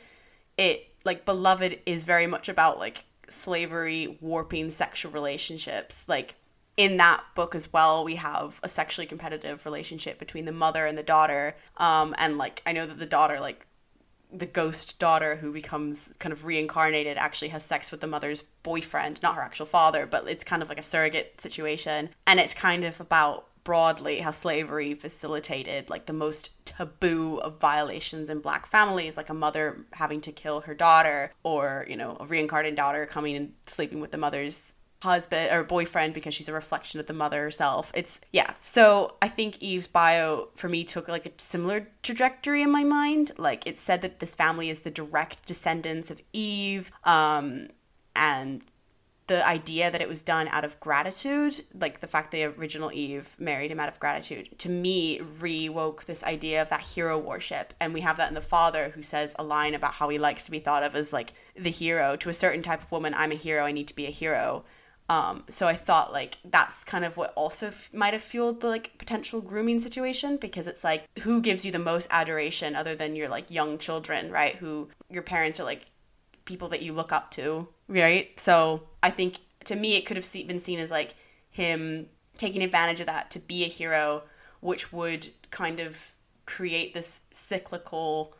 it 0.56 0.88
like 1.04 1.24
Beloved 1.24 1.80
is 1.86 2.04
very 2.04 2.26
much 2.26 2.48
about 2.48 2.78
like 2.78 3.04
slavery 3.28 4.18
warping 4.20 4.70
sexual 4.70 5.12
relationships. 5.12 6.04
Like 6.08 6.36
in 6.76 6.96
that 6.98 7.24
book 7.34 7.54
as 7.54 7.72
well, 7.72 8.04
we 8.04 8.16
have 8.16 8.60
a 8.62 8.68
sexually 8.68 9.06
competitive 9.06 9.64
relationship 9.64 10.18
between 10.18 10.44
the 10.44 10.52
mother 10.52 10.86
and 10.86 10.96
the 10.96 11.02
daughter. 11.02 11.56
Um, 11.76 12.14
and 12.18 12.38
like 12.38 12.62
I 12.66 12.72
know 12.72 12.86
that 12.86 12.98
the 12.98 13.06
daughter 13.06 13.40
like 13.40 13.66
the 14.32 14.46
ghost 14.46 14.98
daughter 14.98 15.36
who 15.36 15.52
becomes 15.52 16.14
kind 16.18 16.32
of 16.32 16.44
reincarnated 16.44 17.16
actually 17.18 17.48
has 17.48 17.64
sex 17.64 17.90
with 17.90 18.00
the 18.00 18.06
mother's 18.06 18.42
boyfriend, 18.62 19.22
not 19.22 19.34
her 19.34 19.42
actual 19.42 19.66
father, 19.66 20.06
but 20.06 20.28
it's 20.28 20.44
kind 20.44 20.62
of 20.62 20.68
like 20.68 20.78
a 20.78 20.82
surrogate 20.82 21.40
situation. 21.40 22.08
And 22.26 22.40
it's 22.40 22.54
kind 22.54 22.84
of 22.84 23.00
about 23.00 23.48
broadly 23.64 24.18
how 24.18 24.30
slavery 24.30 24.94
facilitated 24.94 25.88
like 25.88 26.06
the 26.06 26.12
most 26.12 26.50
taboo 26.64 27.36
of 27.38 27.60
violations 27.60 28.28
in 28.28 28.40
black 28.40 28.66
families 28.66 29.16
like 29.16 29.28
a 29.28 29.34
mother 29.34 29.84
having 29.92 30.20
to 30.20 30.32
kill 30.32 30.62
her 30.62 30.74
daughter 30.74 31.32
or 31.44 31.86
you 31.88 31.96
know 31.96 32.16
a 32.18 32.26
reincarnated 32.26 32.76
daughter 32.76 33.06
coming 33.06 33.36
and 33.36 33.52
sleeping 33.66 34.00
with 34.00 34.10
the 34.10 34.18
mother's 34.18 34.74
husband 35.02 35.50
or 35.52 35.64
boyfriend 35.64 36.14
because 36.14 36.32
she's 36.32 36.48
a 36.48 36.52
reflection 36.52 37.00
of 37.00 37.06
the 37.06 37.12
mother 37.12 37.42
herself. 37.42 37.90
It's 37.94 38.20
yeah. 38.32 38.54
So 38.60 39.16
I 39.20 39.28
think 39.28 39.60
Eve's 39.60 39.88
Bayou 39.88 40.46
for 40.54 40.68
me 40.68 40.84
took 40.84 41.08
like 41.08 41.26
a 41.26 41.32
similar 41.36 41.88
trajectory 42.02 42.62
in 42.62 42.70
my 42.70 42.84
mind. 42.84 43.32
Like 43.36 43.66
it 43.66 43.78
said 43.78 44.00
that 44.02 44.20
this 44.20 44.34
family 44.34 44.70
is 44.70 44.80
the 44.80 44.90
direct 44.90 45.46
descendants 45.46 46.10
of 46.10 46.20
Eve, 46.32 46.92
um, 47.04 47.68
and 48.14 48.64
the 49.26 49.46
idea 49.46 49.90
that 49.90 50.00
it 50.00 50.08
was 50.08 50.20
done 50.20 50.48
out 50.48 50.64
of 50.64 50.78
gratitude, 50.78 51.62
like 51.74 52.00
the 52.00 52.06
fact 52.06 52.30
the 52.30 52.44
original 52.44 52.92
Eve 52.92 53.34
married 53.38 53.70
him 53.70 53.80
out 53.80 53.88
of 53.88 53.98
gratitude, 53.98 54.56
to 54.58 54.68
me 54.68 55.20
rewoke 55.40 56.04
this 56.04 56.22
idea 56.24 56.60
of 56.60 56.68
that 56.68 56.82
hero 56.82 57.16
worship. 57.16 57.72
And 57.80 57.94
we 57.94 58.00
have 58.02 58.16
that 58.18 58.28
in 58.28 58.34
the 58.34 58.40
father 58.40 58.90
who 58.90 59.02
says 59.02 59.34
a 59.38 59.44
line 59.44 59.74
about 59.74 59.94
how 59.94 60.08
he 60.08 60.18
likes 60.18 60.44
to 60.44 60.50
be 60.50 60.58
thought 60.58 60.82
of 60.82 60.94
as 60.94 61.12
like 61.12 61.32
the 61.54 61.70
hero 61.70 62.14
to 62.16 62.28
a 62.28 62.34
certain 62.34 62.62
type 62.62 62.82
of 62.82 62.92
woman. 62.92 63.14
I'm 63.16 63.32
a 63.32 63.36
hero. 63.36 63.64
I 63.64 63.72
need 63.72 63.88
to 63.88 63.96
be 63.96 64.06
a 64.06 64.10
hero. 64.10 64.64
Um, 65.12 65.44
so 65.50 65.66
I 65.66 65.74
thought 65.74 66.10
like 66.10 66.38
that's 66.42 66.84
kind 66.84 67.04
of 67.04 67.18
what 67.18 67.34
also 67.36 67.66
f- 67.66 67.92
might 67.92 68.14
have 68.14 68.22
fueled 68.22 68.62
the 68.62 68.68
like 68.68 68.96
potential 68.96 69.42
grooming 69.42 69.78
situation 69.78 70.38
because 70.38 70.66
it's 70.66 70.82
like 70.82 71.04
who 71.18 71.42
gives 71.42 71.66
you 71.66 71.70
the 71.70 71.78
most 71.78 72.08
adoration 72.10 72.74
other 72.74 72.94
than 72.94 73.14
your 73.14 73.28
like 73.28 73.50
young 73.50 73.76
children, 73.76 74.30
right? 74.30 74.56
Who 74.56 74.88
your 75.10 75.22
parents 75.22 75.60
are 75.60 75.64
like 75.64 75.84
people 76.46 76.68
that 76.70 76.80
you 76.80 76.94
look 76.94 77.12
up 77.12 77.30
to, 77.32 77.68
right? 77.88 78.30
So 78.40 78.84
I 79.02 79.10
think 79.10 79.40
to 79.66 79.76
me 79.76 79.98
it 79.98 80.06
could 80.06 80.16
have 80.16 80.32
been 80.46 80.60
seen 80.60 80.78
as 80.78 80.90
like 80.90 81.14
him 81.50 82.08
taking 82.38 82.62
advantage 82.62 83.00
of 83.00 83.06
that 83.06 83.30
to 83.32 83.38
be 83.38 83.64
a 83.64 83.68
hero, 83.68 84.22
which 84.60 84.94
would 84.94 85.28
kind 85.50 85.78
of 85.78 86.14
create 86.46 86.94
this 86.94 87.20
cyclical 87.32 88.34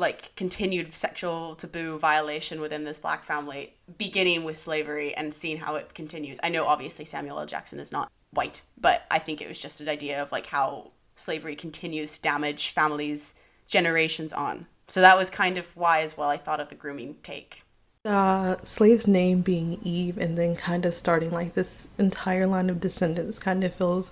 like 0.00 0.34
continued 0.34 0.94
sexual 0.94 1.54
taboo 1.54 1.98
violation 1.98 2.60
within 2.60 2.84
this 2.84 2.98
black 2.98 3.22
family, 3.22 3.74
beginning 3.98 4.44
with 4.44 4.56
slavery 4.56 5.14
and 5.14 5.34
seeing 5.34 5.58
how 5.58 5.76
it 5.76 5.94
continues. 5.94 6.40
I 6.42 6.48
know 6.48 6.64
obviously 6.64 7.04
Samuel 7.04 7.38
L. 7.38 7.46
Jackson 7.46 7.78
is 7.78 7.92
not 7.92 8.10
white, 8.32 8.62
but 8.80 9.04
I 9.10 9.18
think 9.18 9.40
it 9.40 9.48
was 9.48 9.60
just 9.60 9.80
an 9.80 9.88
idea 9.88 10.22
of 10.22 10.32
like 10.32 10.46
how 10.46 10.90
slavery 11.14 11.54
continues 11.54 12.16
to 12.16 12.22
damage 12.22 12.70
families 12.70 13.34
generations 13.68 14.32
on. 14.32 14.66
So 14.88 15.00
that 15.00 15.16
was 15.16 15.30
kind 15.30 15.58
of 15.58 15.66
why 15.76 16.00
as 16.00 16.16
well 16.16 16.28
I 16.28 16.36
thought 16.36 16.60
of 16.60 16.68
the 16.68 16.74
grooming 16.74 17.16
take. 17.22 17.62
The 18.02 18.10
uh, 18.10 18.56
slave's 18.64 19.06
name 19.06 19.42
being 19.42 19.78
Eve 19.82 20.16
and 20.16 20.36
then 20.36 20.56
kind 20.56 20.86
of 20.86 20.94
starting 20.94 21.30
like 21.30 21.52
this 21.52 21.86
entire 21.98 22.46
line 22.46 22.70
of 22.70 22.80
descendants 22.80 23.38
kind 23.38 23.62
of 23.62 23.74
feels 23.74 24.10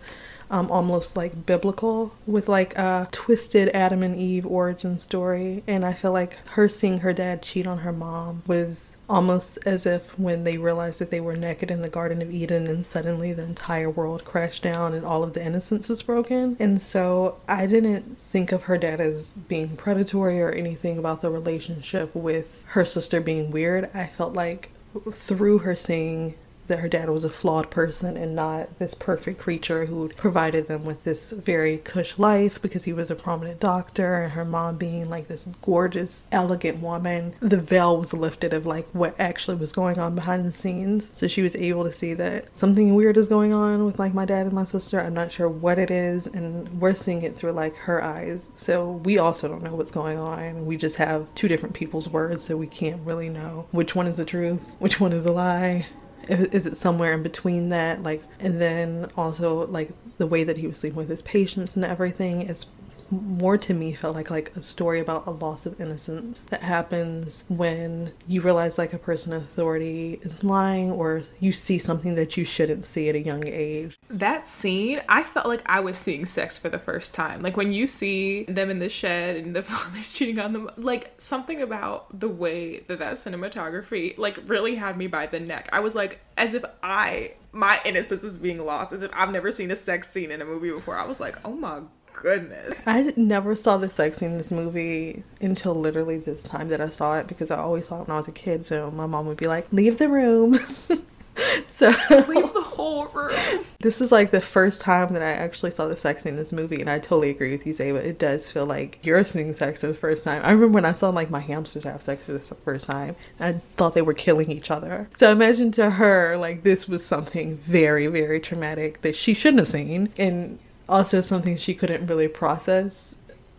um, 0.51 0.71
almost 0.71 1.17
like 1.17 1.47
biblical 1.47 2.13
with 2.27 2.49
like 2.49 2.77
a 2.77 3.09
twisted 3.13 3.69
Adam 3.71 4.03
and 4.03 4.17
Eve 4.17 4.47
origin 4.47 5.01
story. 5.01 5.63
And 5.67 5.85
I 5.85 5.93
feel 5.93 6.13
like 6.13 6.35
her 6.51 6.69
seeing 6.69 7.01
her 7.01 7.13
dad 7.13 7.43
cheat 7.43 7.67
on 7.67 7.79
her 7.79 7.93
mom 7.93 8.43
was 8.47 8.97
almost 9.09 9.59
as 9.65 9.87
if 9.87 10.19
when 10.19 10.45
they 10.45 10.59
realized 10.59 11.01
that 11.01 11.11
they 11.11 11.21
were 11.21 11.37
naked 11.37 11.71
in 11.71 11.83
the 11.83 11.89
Garden 11.89 12.23
of 12.23 12.31
Eden 12.31 12.67
and 12.67 12.85
suddenly 12.85 13.33
the 13.33 13.45
entire 13.45 13.91
world 13.91 14.25
crashed 14.25 14.63
down 14.63 14.95
and 14.95 15.05
all 15.05 15.23
of 15.23 15.35
the 15.35 15.45
innocence 15.45 15.89
was 15.89 16.03
broken. 16.03 16.57
And 16.59 16.81
so 16.81 17.39
I 17.49 17.67
didn't 17.67 18.19
think 18.31 18.53
of 18.53 18.65
her 18.65 18.79
dad 18.79 19.01
as 19.01 19.33
being 19.33 19.77
predatory 19.77 20.41
or 20.41 20.51
anything 20.51 20.99
about 20.99 21.23
the 21.23 21.31
relationship 21.31 22.15
with 22.15 22.65
her 22.69 22.85
sister 22.85 23.21
being 23.21 23.51
weird. 23.51 23.91
I 23.95 24.07
felt 24.07 24.35
like 24.35 24.71
through 25.13 25.59
her 25.59 25.77
seeing 25.77 26.35
that 26.69 26.79
her 26.81 26.89
dad 26.89 27.11
was 27.11 27.25
a 27.25 27.31
flawed 27.31 27.71
person 27.71 28.17
and 28.17 28.35
not 28.35 28.79
this 28.79 28.95
perfect 28.95 29.39
creature 29.41 29.87
who 29.87 30.09
provided 30.11 30.69
them 30.69 30.85
with 30.85 31.05
this 31.05 31.33
very 31.33 31.79
cush 31.79 32.19
life 32.19 32.61
because 32.63 32.85
he 32.85 32.93
was 32.93 33.11
a 33.11 33.15
prominent 33.15 33.61
doctor 33.61 34.23
and 34.23 34.33
her 34.33 34.45
mom 34.45 34.77
being 34.77 35.11
like 35.11 35.29
this 35.29 35.47
gorgeous, 35.63 36.27
elegant 36.31 36.81
woman. 36.81 37.35
The 37.41 37.57
veil 37.57 37.99
was 37.99 38.13
lifted 38.13 38.53
of 38.53 38.67
like 38.67 38.89
what 38.93 39.19
actually 39.19 39.57
was 39.57 39.73
going 39.73 39.99
on 39.99 40.15
behind 40.15 40.45
the 40.45 40.53
scenes. 40.53 41.11
So 41.13 41.27
she 41.27 41.43
was 41.43 41.57
able 41.57 41.85
to 41.85 41.93
see 41.93 42.15
that 42.15 42.47
something 42.57 42.95
weird 42.95 43.17
is 43.17 43.29
going 43.29 43.53
on 43.53 43.85
with 43.85 43.99
like 43.99 44.15
my 44.15 44.25
dad 44.25 44.47
and 44.47 44.55
my 44.55 44.65
sister. 44.65 45.01
I'm 45.01 45.15
not 45.15 45.33
sure 45.33 45.49
what 45.49 45.79
it 45.79 45.91
is, 45.91 46.27
and 46.27 46.69
we're 46.81 46.95
seeing 46.95 47.23
it 47.23 47.37
through 47.37 47.53
like 47.53 47.75
her 47.77 48.03
eyes. 48.03 48.53
So 48.55 48.93
we 48.93 49.19
also 49.19 49.49
don't 49.49 49.63
know 49.63 49.75
what's 49.75 49.91
going 49.91 50.19
on. 50.19 50.67
We 50.67 50.77
just 50.77 50.97
have 50.97 51.27
two 51.35 51.49
different 51.49 51.75
people's 51.75 52.09
words, 52.09 52.45
so 52.45 52.57
we 52.57 52.67
can't 52.67 53.05
really 53.05 53.29
know 53.29 53.67
which 53.71 53.95
one 53.95 54.07
is 54.07 54.17
the 54.17 54.25
truth, 54.25 54.61
which 54.79 55.01
one 55.01 55.13
is 55.13 55.27
a 55.27 55.33
lie 55.33 55.87
is 56.29 56.67
it 56.67 56.77
somewhere 56.77 57.13
in 57.13 57.23
between 57.23 57.71
that? 57.71 58.03
Like 58.03 58.23
and 58.41 58.61
then 58.61 59.09
also 59.17 59.67
like 59.67 59.91
the 60.19 60.27
way 60.27 60.45
that 60.45 60.57
he 60.57 60.67
was 60.67 60.79
sleeping 60.79 60.97
with 60.97 61.09
his 61.09 61.23
patients 61.23 61.77
and 61.77 61.85
everything 61.85 62.43
is 62.43 62.67
more 63.11 63.57
to 63.59 63.75
me 63.75 63.95
felt 63.95 64.15
like 64.15 64.31
like 64.31 64.55
a 64.57 64.63
story 64.63 65.01
about 65.01 65.27
a 65.27 65.31
loss 65.31 65.67
of 65.67 65.81
innocence 65.81 66.45
that 66.45 66.63
happens 66.63 67.45
when 67.49 68.13
you 68.27 68.41
realize 68.41 68.79
like 68.79 68.93
a 68.93 68.99
person 68.99 69.33
of 69.33 69.43
authority 69.43 70.19
is 70.23 70.45
lying 70.45 70.91
or 70.91 71.23
you 71.41 71.53
see 71.53 71.79
something 71.79 72.15
that 72.15 72.37
you 72.37 72.45
shouldn't 72.45 72.85
see 72.85 73.09
at 73.09 73.15
a 73.15 73.21
young 73.21 73.47
age. 73.47 73.99
That 74.09 74.47
scene, 74.47 75.01
I 75.09 75.23
felt 75.23 75.47
like 75.47 75.63
I 75.67 75.81
was 75.81 75.97
seeing 75.97 76.27
sex 76.27 76.59
for 76.59 76.69
the 76.69 76.79
first 76.79 77.15
time. 77.15 77.43
Like 77.43 77.57
when 77.57 77.73
you 77.73 77.87
see 77.87 78.45
them 78.45 78.71
in 78.71 78.79
the 78.79 78.89
shed 78.89 79.37
and 79.37 79.55
the 79.55 79.63
father's 79.65 80.13
cheating 80.13 80.39
on 80.39 80.53
them, 80.53 80.71
like 80.77 81.15
something 81.19 81.61
about 81.61 82.19
the 82.19 82.29
way 82.29 82.81
that 82.81 82.99
that 82.99 83.15
cinematography 83.15 84.17
like 84.19 84.39
really 84.47 84.75
had 84.75 84.97
me 84.97 85.07
by 85.07 85.27
the 85.27 85.41
neck. 85.41 85.69
I 85.73 85.81
was 85.81 85.95
like 85.95 86.21
as 86.37 86.55
if 86.55 86.65
I 86.83 87.35
my 87.53 87.81
innocence 87.85 88.25
is 88.25 88.37
being 88.37 88.65
lost 88.65 88.93
as 88.93 89.03
if 89.03 89.11
I've 89.15 89.33
never 89.33 89.51
seen 89.51 89.71
a 89.71 89.77
sex 89.77 90.11
scene 90.11 90.31
in 90.31 90.43
a 90.43 90.45
movie 90.45 90.71
before. 90.71 90.97
I 90.97 91.07
was 91.07 91.19
like, 91.19 91.37
"Oh 91.45 91.55
my 91.55 91.81
goodness. 92.23 92.75
I 92.87 93.13
never 93.17 93.55
saw 93.55 93.77
the 93.77 93.91
sex 93.91 94.19
scene 94.19 94.33
in 94.33 94.39
this 94.39 94.51
movie 94.51 95.23
until 95.41 95.75
literally 95.75 96.19
this 96.19 96.43
time 96.43 96.69
that 96.69 96.81
I 96.81 96.91
saw 96.91 97.19
it 97.19 97.27
because 97.27 97.51
I 97.51 97.59
always 97.59 97.89
saw 97.89 98.03
it 98.03 98.09
when 98.09 98.15
I 98.15 98.19
was 98.19 98.29
a 98.29 98.33
kid. 98.33 98.65
So 98.65 98.91
my 98.91 99.07
mom 99.07 99.27
would 99.27 99.37
be 99.37 99.47
like, 99.47 99.67
leave 99.73 99.99
the 99.99 100.09
room. 100.09 100.55
so 101.69 101.89
leave 101.89 102.53
the 102.53 102.65
whole 102.65 103.07
room. 103.09 103.65
This 103.81 104.01
is 104.01 104.11
like 104.11 104.31
the 104.31 104.41
first 104.41 104.81
time 104.81 105.13
that 105.13 105.23
I 105.23 105.31
actually 105.31 105.71
saw 105.71 105.87
the 105.87 105.97
sex 105.97 106.23
scene 106.23 106.33
in 106.33 106.37
this 106.37 106.53
movie, 106.53 106.81
and 106.81 106.91
I 106.91 106.99
totally 106.99 107.31
agree 107.31 107.53
with 107.53 107.67
you, 107.67 107.75
Zeba. 107.75 108.05
It 108.05 108.19
does 108.19 108.51
feel 108.51 108.67
like 108.67 108.99
you're 109.03 109.25
seeing 109.25 109.55
sex 109.55 109.83
for 109.83 109.87
the 109.87 109.95
first 109.95 110.25
time. 110.25 110.43
I 110.45 110.51
remember 110.51 110.75
when 110.75 110.85
I 110.85 110.95
saw 110.95 111.11
like 111.11 111.31
my 111.31 111.41
hamsters 111.41 111.85
have 111.85 112.03
sex 112.03 112.27
for 112.27 112.33
the 112.33 112.41
first 112.41 112.87
time, 112.87 113.15
I 113.39 113.53
thought 113.77 113.95
they 113.95 114.03
were 114.03 114.15
killing 114.15 114.51
each 114.51 114.71
other. 114.71 115.09
So 115.15 115.31
imagine 115.31 115.71
to 115.73 115.91
her, 115.91 116.37
like, 116.37 116.65
this 116.65 116.89
was 116.89 117.05
something 117.07 117.57
very, 117.57 118.07
very 118.09 118.41
traumatic 118.41 119.03
that 119.03 119.15
she 119.15 119.35
shouldn't 119.35 119.61
have 119.61 119.69
seen, 119.69 120.13
and 120.19 120.59
also 120.89 121.21
something 121.21 121.57
she 121.57 121.75
couldn't 121.75 122.07
really 122.07 122.29
process 122.29 123.15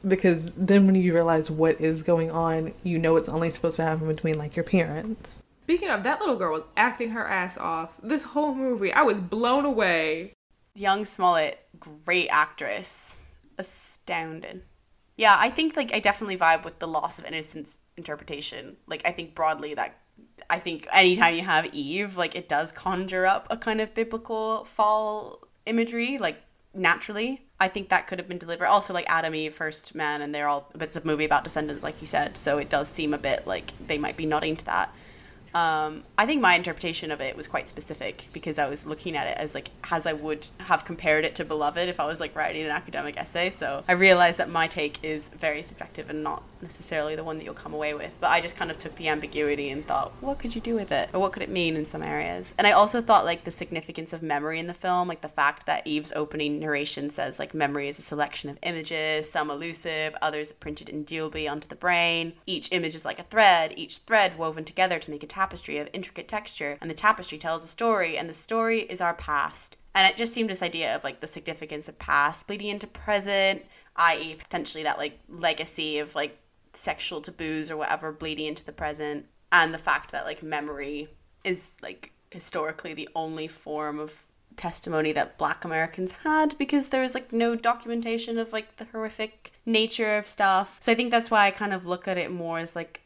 because 0.08 0.54
then 0.54 0.86
when 0.86 0.96
you 0.96 1.14
realize 1.14 1.52
what 1.52 1.80
is 1.80 2.04
going 2.04 2.32
on, 2.32 2.74
you 2.84 2.98
know 2.98 3.16
it's 3.18 3.30
only 3.30 3.52
supposed 3.52 3.76
to 3.78 3.84
happen 3.84 4.08
between 4.08 4.38
like 4.38 4.56
your 4.56 4.64
parents. 4.64 5.44
Speaking 5.64 5.90
of, 5.90 6.04
that 6.04 6.20
little 6.20 6.36
girl 6.36 6.54
was 6.54 6.64
acting 6.78 7.12
her 7.12 7.28
ass 7.28 7.58
off. 7.58 8.00
This 8.02 8.24
whole 8.24 8.56
movie, 8.56 8.92
I 8.92 9.04
was 9.04 9.20
blown 9.20 9.66
away. 9.66 10.34
Young 10.74 11.06
Smollett, 11.06 11.60
great 11.80 12.30
actress. 12.30 13.18
Astounding. 13.58 14.62
Yeah, 15.18 15.36
I 15.38 15.50
think 15.50 15.76
like 15.76 15.94
I 15.94 16.00
definitely 16.00 16.38
vibe 16.38 16.64
with 16.64 16.80
the 16.80 16.88
loss 16.88 17.20
of 17.20 17.26
innocence 17.26 17.80
interpretation. 17.98 18.78
Like 18.88 19.02
I 19.06 19.12
think 19.12 19.36
broadly 19.36 19.74
that 19.76 20.00
I 20.50 20.60
think 20.60 20.88
anytime 20.94 21.36
you 21.36 21.44
have 21.44 21.68
Eve, 21.74 22.16
like 22.16 22.36
it 22.36 22.48
does 22.48 22.72
conjure 22.72 23.26
up 23.26 23.46
a 23.50 23.58
kind 23.58 23.82
of 23.82 23.94
biblical 23.94 24.64
fall 24.64 25.44
imagery, 25.66 26.18
like 26.18 26.42
naturally. 26.80 27.46
I 27.60 27.68
think 27.68 27.90
that 27.90 28.08
could 28.08 28.20
have 28.20 28.28
been 28.28 28.38
delivered. 28.38 28.68
Also, 28.68 28.94
like 28.94 29.06
Adam 29.08 29.36
Eve, 29.36 29.54
first 29.54 29.94
man, 29.94 30.22
and 30.22 30.34
they're 30.34 30.48
all. 30.48 30.72
bits 30.78 30.96
of 30.96 31.06
movie 31.06 31.26
about 31.26 31.44
descendants, 31.44 31.84
like 31.84 32.00
you 32.02 32.08
said, 32.08 32.38
so 32.38 32.58
it 32.58 32.70
does 32.70 32.88
seem 32.88 33.14
a 33.14 33.18
bit 33.18 33.46
like 33.46 33.72
they 33.88 33.98
might 33.98 34.18
be 34.18 34.26
nodding 34.26 34.56
to 34.56 34.66
that. 34.66 34.94
Um, 35.54 36.04
I 36.18 36.26
think 36.26 36.42
my 36.42 36.56
interpretation 36.56 37.12
of 37.12 37.22
it 37.22 37.36
was 37.36 37.48
quite 37.48 37.68
specific 37.68 38.28
because 38.34 38.60
I 38.60 38.70
was 38.70 38.86
looking 38.86 39.16
at 39.18 39.28
it 39.28 39.38
as 39.38 39.56
like 39.56 39.70
as 39.92 40.06
I 40.06 40.14
would 40.14 40.48
have 40.60 40.86
compared 40.86 41.26
it 41.26 41.36
to 41.36 41.46
Beloved 41.46 41.90
if 41.90 42.00
I 42.00 42.06
was 42.06 42.20
like 42.20 42.36
writing 42.36 42.64
an 42.64 42.72
academic 42.72 43.18
essay. 43.18 43.50
So 43.50 43.84
I 43.88 43.94
realized 43.94 44.38
that 44.38 44.50
my 44.50 44.68
take 44.68 45.04
is 45.04 45.30
very 45.30 45.62
subjective 45.62 46.10
and 46.10 46.24
not 46.24 46.44
necessarily 46.62 47.16
the 47.16 47.24
one 47.24 47.38
that 47.38 47.46
you'll 47.46 47.54
come 47.54 47.74
away 47.74 47.94
with. 47.94 48.16
But 48.20 48.30
I 48.30 48.42
just 48.42 48.56
kind 48.56 48.70
of 48.70 48.78
took 48.78 48.96
the 48.96 49.08
ambiguity 49.08 49.70
and 49.70 49.86
thought, 49.88 50.12
what 50.22 50.40
could 50.40 50.54
you 50.54 50.62
do 50.62 50.76
with 50.76 50.92
it, 50.92 51.10
or 51.14 51.20
what 51.20 51.32
could 51.32 51.44
it 51.44 51.50
mean 51.50 51.76
in 51.76 51.86
some 51.86 52.04
areas? 52.04 52.54
And 52.58 52.68
I 52.68 52.72
also 52.72 53.02
thought 53.02 53.26
like 53.26 53.44
the 53.44 53.52
significance 53.52 54.14
of 54.14 54.22
memory 54.22 54.60
in 54.60 54.68
the 54.68 54.74
film, 54.74 55.08
like 55.08 55.22
the 55.22 55.30
fact 55.30 55.66
that 55.66 55.86
Eve's 55.88 56.14
opening 56.14 56.60
narration 56.60 57.10
says 57.10 57.40
like 57.40 57.54
memory 57.54 57.88
is 57.88 57.98
a 57.98 58.04
selection 58.04 58.50
of 58.50 58.60
images, 58.64 59.30
some 59.30 59.50
elusive, 59.50 60.16
others 60.22 60.52
printed 60.52 60.90
in 60.90 61.00
indelibly 61.00 61.48
onto 61.48 61.68
the 61.68 61.76
brain. 61.76 62.34
Each 62.46 62.72
image 62.72 62.94
is 62.94 63.06
like 63.06 63.20
a 63.20 63.24
thread, 63.24 63.74
each 63.76 64.00
thread 64.00 64.38
woven 64.38 64.64
together 64.64 65.00
to 65.00 65.12
make 65.12 65.24
a 65.24 65.28
tapestry 65.40 65.78
of 65.78 65.90
intricate 65.94 66.28
texture, 66.28 66.78
and 66.82 66.92
the 66.92 66.96
tapestry 66.96 67.38
tells 67.38 67.64
a 67.64 67.68
story, 67.68 68.18
and 68.18 68.28
the 68.28 68.34
story 68.34 68.82
is 68.82 69.00
our 69.00 69.14
past. 69.14 69.78
And 69.96 70.06
it 70.06 70.18
just 70.18 70.34
seemed 70.34 70.50
this 70.50 70.62
idea 70.62 70.94
of 70.96 71.04
like 71.06 71.22
the 71.22 71.28
significance 71.28 71.88
of 71.88 71.98
past 71.98 72.48
bleeding 72.48 72.68
into 72.68 72.88
present, 72.88 73.64
i.e., 73.96 74.36
potentially 74.36 74.84
that 74.84 74.98
like 74.98 75.18
legacy 75.30 75.98
of 76.00 76.14
like 76.14 76.38
sexual 76.74 77.22
taboos 77.22 77.72
or 77.72 77.78
whatever 77.78 78.12
bleeding 78.12 78.48
into 78.48 78.66
the 78.66 78.74
present, 78.74 79.26
and 79.52 79.74
the 79.74 79.78
fact 79.78 80.12
that 80.12 80.26
like 80.26 80.44
memory 80.44 81.08
is 81.46 81.78
like 81.82 82.12
historically 82.32 82.94
the 82.94 83.10
only 83.16 83.48
form 83.48 83.98
of 83.98 84.24
testimony 84.58 85.14
that 85.14 85.38
black 85.38 85.64
americans 85.64 86.12
had 86.24 86.58
because 86.58 86.90
there 86.90 87.02
was 87.02 87.14
like 87.14 87.32
no 87.32 87.56
documentation 87.56 88.38
of 88.38 88.52
like 88.52 88.76
the 88.76 88.84
horrific 88.92 89.52
nature 89.66 90.18
of 90.18 90.28
stuff 90.28 90.78
so 90.82 90.92
i 90.92 90.96
think 90.96 91.10
that's 91.12 91.32
why 91.32 91.48
i 91.48 91.52
kind 91.52 91.74
of 91.74 91.86
look 91.86 92.10
at 92.10 92.18
it 92.18 92.30
more 92.30 92.60
as 92.60 92.76
like 92.76 93.02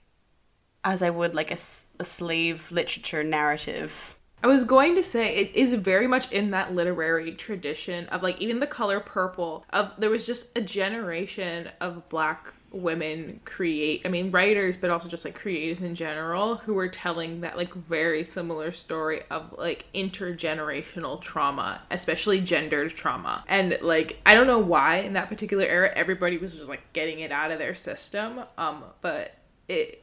as 0.84 1.02
I 1.02 1.10
would 1.10 1.36
like 1.36 1.52
a, 1.52 1.58
a 2.00 2.06
slave 2.06 2.72
literature 2.72 3.24
narrative. 3.24 4.18
I 4.44 4.48
was 4.48 4.66
going 4.66 4.96
to 4.96 5.04
say 5.04 5.34
it 5.36 5.56
is 5.56 5.74
very 5.74 6.06
much 6.06 6.30
in 6.34 6.52
that 6.52 6.76
literary 6.76 7.32
tradition 7.32 8.08
of 8.08 8.22
like 8.22 8.42
even 8.42 8.60
the 8.60 8.68
color 8.68 9.00
purple 9.00 9.66
of 9.70 9.94
there 9.98 10.10
was 10.10 10.26
just 10.26 10.58
a 10.58 10.62
generation 10.62 11.70
of 11.80 12.10
black 12.10 12.54
women 12.72 13.40
create 13.46 14.02
I 14.04 14.10
mean 14.10 14.32
writers 14.32 14.76
but 14.76 14.90
also 14.90 15.08
just 15.08 15.24
like 15.24 15.36
creators 15.36 15.80
in 15.80 15.96
general 15.96 16.56
who 16.56 16.74
were 16.74 16.90
telling 16.90 17.42
that 17.42 17.56
like 17.56 17.74
very 17.74 18.24
similar 18.24 18.72
story 18.74 19.22
of 19.30 19.54
like 19.58 19.86
intergenerational 19.94 21.22
trauma 21.22 21.82
especially 21.92 22.42
gendered 22.42 22.94
trauma 22.96 23.46
and 23.48 23.78
like 23.82 24.20
I 24.26 24.34
don't 24.34 24.48
know 24.48 24.60
why 24.60 24.98
in 24.98 25.14
that 25.14 25.30
particular 25.30 25.64
era 25.64 25.94
everybody 25.96 26.38
was 26.38 26.58
just 26.58 26.68
like 26.68 26.82
getting 26.92 27.20
it 27.20 27.32
out 27.32 27.52
of 27.52 27.60
their 27.60 27.76
system 27.76 28.42
um 28.58 28.84
but 29.02 29.36
it 29.70 30.03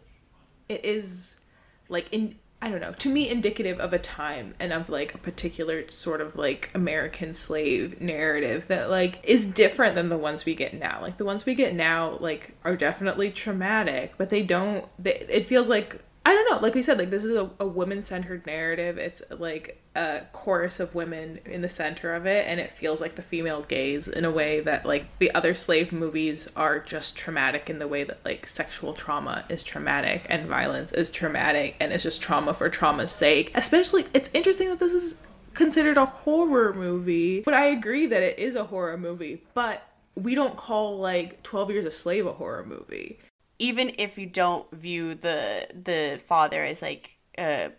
it 0.70 0.84
is 0.84 1.40
like 1.88 2.10
in 2.12 2.36
I 2.62 2.68
don't 2.68 2.82
know, 2.82 2.92
to 2.92 3.08
me 3.08 3.26
indicative 3.30 3.80
of 3.80 3.94
a 3.94 3.98
time 3.98 4.54
and 4.60 4.70
of 4.70 4.90
like 4.90 5.14
a 5.14 5.18
particular 5.18 5.90
sort 5.90 6.20
of 6.20 6.36
like 6.36 6.70
American 6.74 7.32
slave 7.32 7.98
narrative 8.02 8.66
that 8.68 8.90
like 8.90 9.18
is 9.24 9.46
different 9.46 9.94
than 9.94 10.10
the 10.10 10.18
ones 10.18 10.44
we 10.44 10.54
get 10.54 10.74
now. 10.74 11.00
Like 11.00 11.16
the 11.16 11.24
ones 11.24 11.46
we 11.46 11.54
get 11.54 11.74
now 11.74 12.18
like 12.20 12.54
are 12.62 12.76
definitely 12.76 13.30
traumatic, 13.30 14.12
but 14.18 14.28
they 14.28 14.42
don't 14.42 14.86
they, 14.98 15.26
it 15.30 15.46
feels 15.46 15.70
like 15.70 16.02
I 16.24 16.34
don't 16.34 16.50
know. 16.50 16.58
Like 16.60 16.74
we 16.74 16.82
said, 16.82 16.98
like 16.98 17.10
this 17.10 17.24
is 17.24 17.34
a, 17.34 17.48
a 17.58 17.66
woman 17.66 18.02
centered 18.02 18.44
narrative. 18.46 18.98
It's 18.98 19.22
like 19.30 19.82
a 19.96 20.22
chorus 20.32 20.78
of 20.78 20.94
women 20.94 21.40
in 21.46 21.62
the 21.62 21.68
center 21.68 22.14
of 22.14 22.26
it, 22.26 22.46
and 22.46 22.60
it 22.60 22.70
feels 22.70 23.00
like 23.00 23.14
the 23.14 23.22
female 23.22 23.62
gaze 23.62 24.06
in 24.06 24.26
a 24.26 24.30
way 24.30 24.60
that 24.60 24.84
like 24.84 25.06
the 25.18 25.34
other 25.34 25.54
slave 25.54 25.92
movies 25.92 26.48
are 26.56 26.78
just 26.78 27.16
traumatic 27.16 27.70
in 27.70 27.78
the 27.78 27.88
way 27.88 28.04
that 28.04 28.22
like 28.24 28.46
sexual 28.46 28.92
trauma 28.92 29.44
is 29.48 29.62
traumatic 29.62 30.26
and 30.28 30.46
violence 30.46 30.92
is 30.92 31.08
traumatic, 31.08 31.74
and 31.80 31.90
it's 31.90 32.02
just 32.02 32.20
trauma 32.20 32.52
for 32.52 32.68
trauma's 32.68 33.12
sake. 33.12 33.50
Especially, 33.54 34.04
it's 34.12 34.30
interesting 34.34 34.68
that 34.68 34.78
this 34.78 34.92
is 34.92 35.22
considered 35.54 35.96
a 35.96 36.04
horror 36.04 36.74
movie, 36.74 37.40
but 37.40 37.54
I 37.54 37.66
agree 37.66 38.06
that 38.06 38.22
it 38.22 38.38
is 38.38 38.56
a 38.56 38.64
horror 38.64 38.98
movie, 38.98 39.42
but 39.54 39.86
we 40.16 40.34
don't 40.34 40.56
call 40.56 40.98
like 40.98 41.42
12 41.44 41.70
Years 41.70 41.86
a 41.86 41.90
Slave 41.90 42.26
a 42.26 42.32
horror 42.32 42.66
movie 42.66 43.18
even 43.60 43.92
if 43.98 44.18
you 44.18 44.26
don't 44.26 44.70
view 44.72 45.14
the 45.14 45.68
the 45.74 46.20
father 46.22 46.64
as 46.64 46.82
like 46.82 47.18
a 47.38 47.70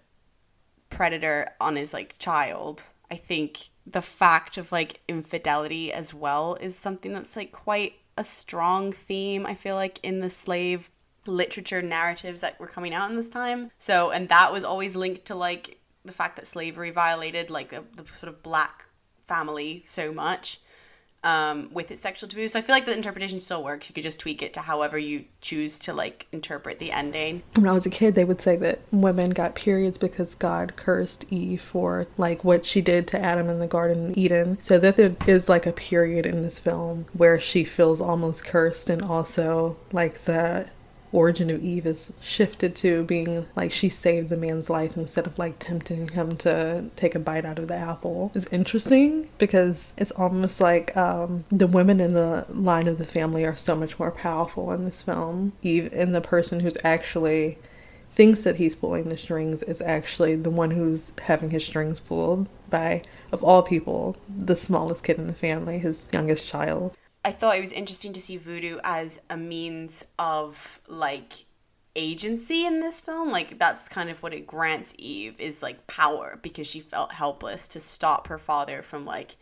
predator 0.90 1.48
on 1.60 1.76
his 1.76 1.94
like 1.94 2.18
child 2.18 2.84
i 3.10 3.16
think 3.16 3.70
the 3.86 4.02
fact 4.02 4.58
of 4.58 4.72
like 4.72 5.02
infidelity 5.08 5.92
as 5.92 6.14
well 6.14 6.56
is 6.62 6.78
something 6.78 7.14
that's 7.14 7.36
like 7.36 7.52
quite 7.52 7.94
a 8.18 8.24
strong 8.24 8.92
theme 8.92 9.46
i 9.46 9.54
feel 9.54 9.76
like 9.76 10.00
in 10.04 10.20
the 10.20 10.30
slave 10.30 10.92
literature 11.26 11.82
narratives 11.82 12.42
that 12.42 12.60
were 12.60 12.68
coming 12.68 12.94
out 12.94 13.10
in 13.10 13.16
this 13.16 13.30
time. 13.30 13.72
So 13.78 14.12
and 14.12 14.30
that 14.30 14.52
was 14.52 14.64
always 14.64 14.96
linked 14.96 15.26
to 15.26 15.36
like 15.36 15.80
the 16.04 16.12
fact 16.12 16.36
that 16.38 16.48
slavery 16.48 16.92
violated 16.92 17.50
like 17.50 17.70
the, 17.70 17.84
the 17.96 18.06
sort 18.16 18.30
of 18.30 18.42
black 18.42 18.86
family 19.28 19.84
so 19.86 20.12
much 20.12 20.60
um, 21.24 21.70
with 21.72 21.92
its 21.92 22.02
sexual 22.02 22.30
taboo. 22.30 22.48
So 22.48 22.60
I 22.60 22.62
feel 22.62 22.76
like 22.76 22.86
the 22.86 22.96
interpretation 22.96 23.40
still 23.40 23.64
works. 23.64 23.90
You 23.90 23.94
could 23.94 24.04
just 24.04 24.20
tweak 24.20 24.42
it 24.42 24.54
to 24.54 24.62
however 24.62 24.98
you 24.98 25.26
choose 25.42 25.78
to 25.80 25.94
like 25.94 26.28
interpret 26.32 26.80
the 26.80 26.92
ending. 26.92 27.44
When 27.56 27.68
I 27.68 27.74
was 27.74 27.86
a 27.86 27.90
kid, 27.90 28.16
they 28.16 28.26
would 28.26 28.42
say 28.42 28.56
that 28.58 28.80
women 28.92 29.32
got 29.32 29.56
periods 29.56 29.98
because 29.98 30.36
God 30.36 30.76
cursed 30.76 31.26
Eve 31.30 31.62
for 31.62 32.08
like 32.18 32.44
what 32.44 32.66
she 32.66 32.82
did 32.82 33.08
to 33.10 33.20
Adam 33.20 33.50
in 33.50 33.60
the 33.60 33.68
Garden 33.68 34.12
of 34.12 34.18
Eden. 34.18 34.58
So 34.62 34.80
that 34.80 34.98
there 34.98 35.16
is 35.28 35.48
like 35.48 35.66
a 35.66 35.72
period 35.72 36.26
in 36.26 36.42
this 36.42 36.60
film 36.60 37.06
where 37.14 37.40
she 37.40 37.64
feels 37.64 38.02
almost 38.02 38.46
cursed 38.46 38.90
and 38.90 39.02
also 39.02 39.78
like 39.92 40.26
the 40.26 40.68
origin 41.12 41.50
of 41.50 41.64
Eve 41.64 41.86
is 41.86 42.14
shifted 42.22 42.76
to 42.78 43.04
being 43.04 43.46
like 43.56 43.72
she 43.72 43.90
saved 43.90 44.30
the 44.30 44.38
man's 44.38 44.70
life 44.70 44.96
instead 44.96 45.28
of 45.28 45.38
like 45.38 45.56
tempting 45.60 46.10
him 46.10 46.36
to 46.38 46.86
take 46.96 47.16
a 47.16 47.20
bite 47.20 47.46
out 47.46 47.60
of 47.60 47.68
the 47.68 47.76
apple 47.76 48.32
is 48.34 48.46
interesting 48.46 49.28
because 49.38 49.94
it's 49.98 50.12
almost 50.12 50.62
like 50.62 50.96
um, 50.96 51.44
the 51.52 51.68
women 51.68 52.00
in 52.00 52.14
the 52.14 52.46
line 52.50 52.88
of 52.88 52.98
the 52.98 53.06
family 53.06 53.44
are 53.46 53.58
so 53.58 53.76
much 53.76 54.00
more 54.00 54.12
powerful 54.12 54.72
in 54.72 54.86
this 54.86 55.02
film. 55.02 55.54
Eve 55.62 55.90
and 55.94 56.16
the 56.16 56.22
person 56.22 56.62
who's 56.62 56.78
actually 56.84 57.58
thinks 58.14 58.44
that 58.44 58.58
he's 58.58 58.76
pulling 58.76 59.10
the 59.10 59.18
strings 59.18 59.64
is 59.64 59.82
actually 59.82 60.36
the 60.36 60.50
one 60.50 60.72
who's 60.72 61.12
having 61.24 61.50
his 61.50 61.66
strings 61.66 62.00
pulled 62.00 62.48
by 62.70 63.02
of 63.32 63.44
all 63.44 63.62
people 63.62 64.16
the 64.30 64.56
smallest 64.56 65.04
kid 65.04 65.18
in 65.18 65.28
the 65.28 65.34
family 65.34 65.80
his 65.80 66.04
youngest 66.12 66.46
child 66.46 66.96
I 67.24 67.32
thought 67.32 67.56
it 67.56 67.62
was 67.62 67.72
interesting 67.72 68.14
to 68.14 68.22
see 68.22 68.38
voodoo 68.38 68.80
as 68.84 69.22
a 69.30 69.38
means 69.38 70.06
of 70.18 70.80
like 70.88 71.46
agency 71.96 72.66
in 72.66 72.80
this 72.80 73.02
film. 73.02 73.30
Like 73.30 73.60
that's 73.60 73.90
kind 73.90 74.10
of 74.10 74.24
what 74.24 74.34
it 74.34 74.48
grants 74.48 74.94
Eve 74.98 75.40
is 75.40 75.62
like 75.62 75.88
power 75.88 76.40
because 76.42 76.68
she 76.68 76.80
felt 76.80 77.14
helpless 77.14 77.68
to 77.70 77.80
stop 77.80 78.28
her 78.28 78.38
father 78.38 78.82
from 78.82 79.06
like 79.06 79.36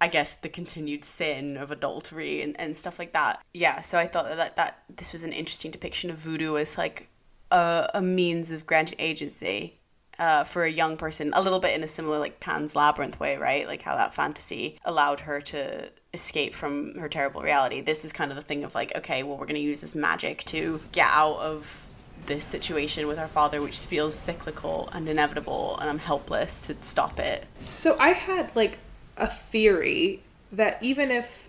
I 0.00 0.08
guess 0.08 0.34
the 0.34 0.50
continued 0.50 1.04
sin 1.04 1.56
of 1.56 1.70
adultery 1.70 2.42
and, 2.42 2.58
and 2.60 2.76
stuff 2.76 2.98
like 2.98 3.14
that. 3.14 3.42
Yeah, 3.54 3.80
so 3.80 3.98
I 3.98 4.06
thought 4.06 4.28
that 4.36 4.56
that 4.56 4.82
this 4.94 5.12
was 5.12 5.24
an 5.24 5.32
interesting 5.32 5.70
depiction 5.70 6.10
of 6.10 6.18
voodoo 6.18 6.56
as 6.56 6.76
like 6.78 7.08
a, 7.50 7.88
a 7.94 8.02
means 8.02 8.50
of 8.50 8.66
granting 8.66 8.98
agency 8.98 9.78
uh, 10.18 10.44
for 10.44 10.64
a 10.64 10.70
young 10.70 10.96
person, 10.96 11.32
a 11.34 11.42
little 11.42 11.58
bit 11.58 11.74
in 11.74 11.82
a 11.82 11.88
similar 11.88 12.18
like 12.18 12.40
Pan's 12.40 12.76
Labyrinth 12.76 13.18
way, 13.20 13.36
right? 13.36 13.66
Like 13.66 13.82
how 13.82 13.96
that 13.96 14.14
fantasy 14.14 14.78
allowed 14.84 15.20
her 15.20 15.40
to 15.42 15.90
escape 16.16 16.54
from 16.54 16.96
her 16.96 17.08
terrible 17.08 17.42
reality. 17.42 17.80
This 17.80 18.04
is 18.04 18.12
kind 18.12 18.30
of 18.32 18.36
the 18.36 18.42
thing 18.42 18.64
of 18.64 18.74
like, 18.74 18.96
okay, 18.96 19.22
well, 19.22 19.36
we're 19.36 19.46
going 19.46 19.54
to 19.54 19.60
use 19.60 19.82
this 19.82 19.94
magic 19.94 20.42
to 20.46 20.80
get 20.90 21.08
out 21.08 21.36
of 21.36 21.88
this 22.26 22.44
situation 22.44 23.06
with 23.06 23.18
our 23.18 23.28
father, 23.28 23.62
which 23.62 23.78
feels 23.78 24.18
cyclical 24.18 24.88
and 24.92 25.08
inevitable, 25.08 25.78
and 25.80 25.88
I'm 25.88 25.98
helpless 25.98 26.60
to 26.62 26.76
stop 26.80 27.20
it. 27.20 27.46
So 27.58 27.96
I 28.00 28.08
had 28.08 28.54
like 28.56 28.78
a 29.16 29.28
theory 29.28 30.22
that 30.52 30.82
even 30.82 31.10
if 31.10 31.48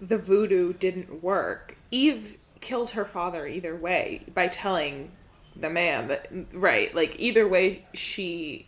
the 0.00 0.18
voodoo 0.18 0.72
didn't 0.72 1.22
work, 1.22 1.76
Eve 1.90 2.38
killed 2.60 2.90
her 2.90 3.04
father 3.04 3.46
either 3.46 3.76
way 3.76 4.22
by 4.34 4.48
telling 4.48 5.10
the 5.54 5.70
man 5.70 6.08
that 6.08 6.28
right, 6.52 6.94
like 6.94 7.16
either 7.18 7.46
way 7.46 7.84
she 7.92 8.66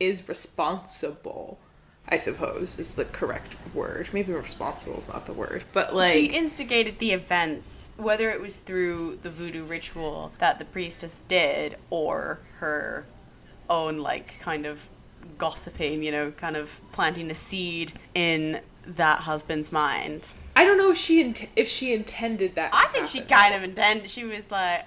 is 0.00 0.28
responsible. 0.28 1.58
I 2.10 2.16
suppose 2.16 2.78
is 2.78 2.94
the 2.94 3.04
correct 3.04 3.54
word. 3.74 4.08
Maybe 4.12 4.32
responsible 4.32 4.96
is 4.96 5.08
not 5.08 5.26
the 5.26 5.32
word, 5.32 5.64
but 5.72 5.94
like 5.94 6.12
she 6.12 6.26
instigated 6.26 6.98
the 6.98 7.12
events, 7.12 7.90
whether 7.96 8.30
it 8.30 8.40
was 8.40 8.60
through 8.60 9.16
the 9.22 9.30
voodoo 9.30 9.64
ritual 9.64 10.32
that 10.38 10.58
the 10.58 10.64
priestess 10.64 11.22
did 11.28 11.76
or 11.90 12.40
her 12.56 13.06
own 13.68 13.98
like 13.98 14.38
kind 14.40 14.64
of 14.64 14.88
gossiping, 15.36 16.02
you 16.02 16.10
know, 16.10 16.30
kind 16.30 16.56
of 16.56 16.80
planting 16.92 17.30
a 17.30 17.34
seed 17.34 17.92
in 18.14 18.60
that 18.86 19.20
husband's 19.20 19.70
mind. 19.70 20.32
I 20.56 20.64
don't 20.64 20.78
know 20.78 20.90
if 20.90 20.96
she 20.96 21.20
int- 21.20 21.48
if 21.56 21.68
she 21.68 21.92
intended 21.92 22.54
that. 22.54 22.70
I 22.72 22.86
think 22.86 23.06
she 23.08 23.20
kind 23.20 23.54
of 23.54 23.62
intended. 23.62 24.10
She 24.10 24.24
was 24.24 24.50
like, 24.50 24.86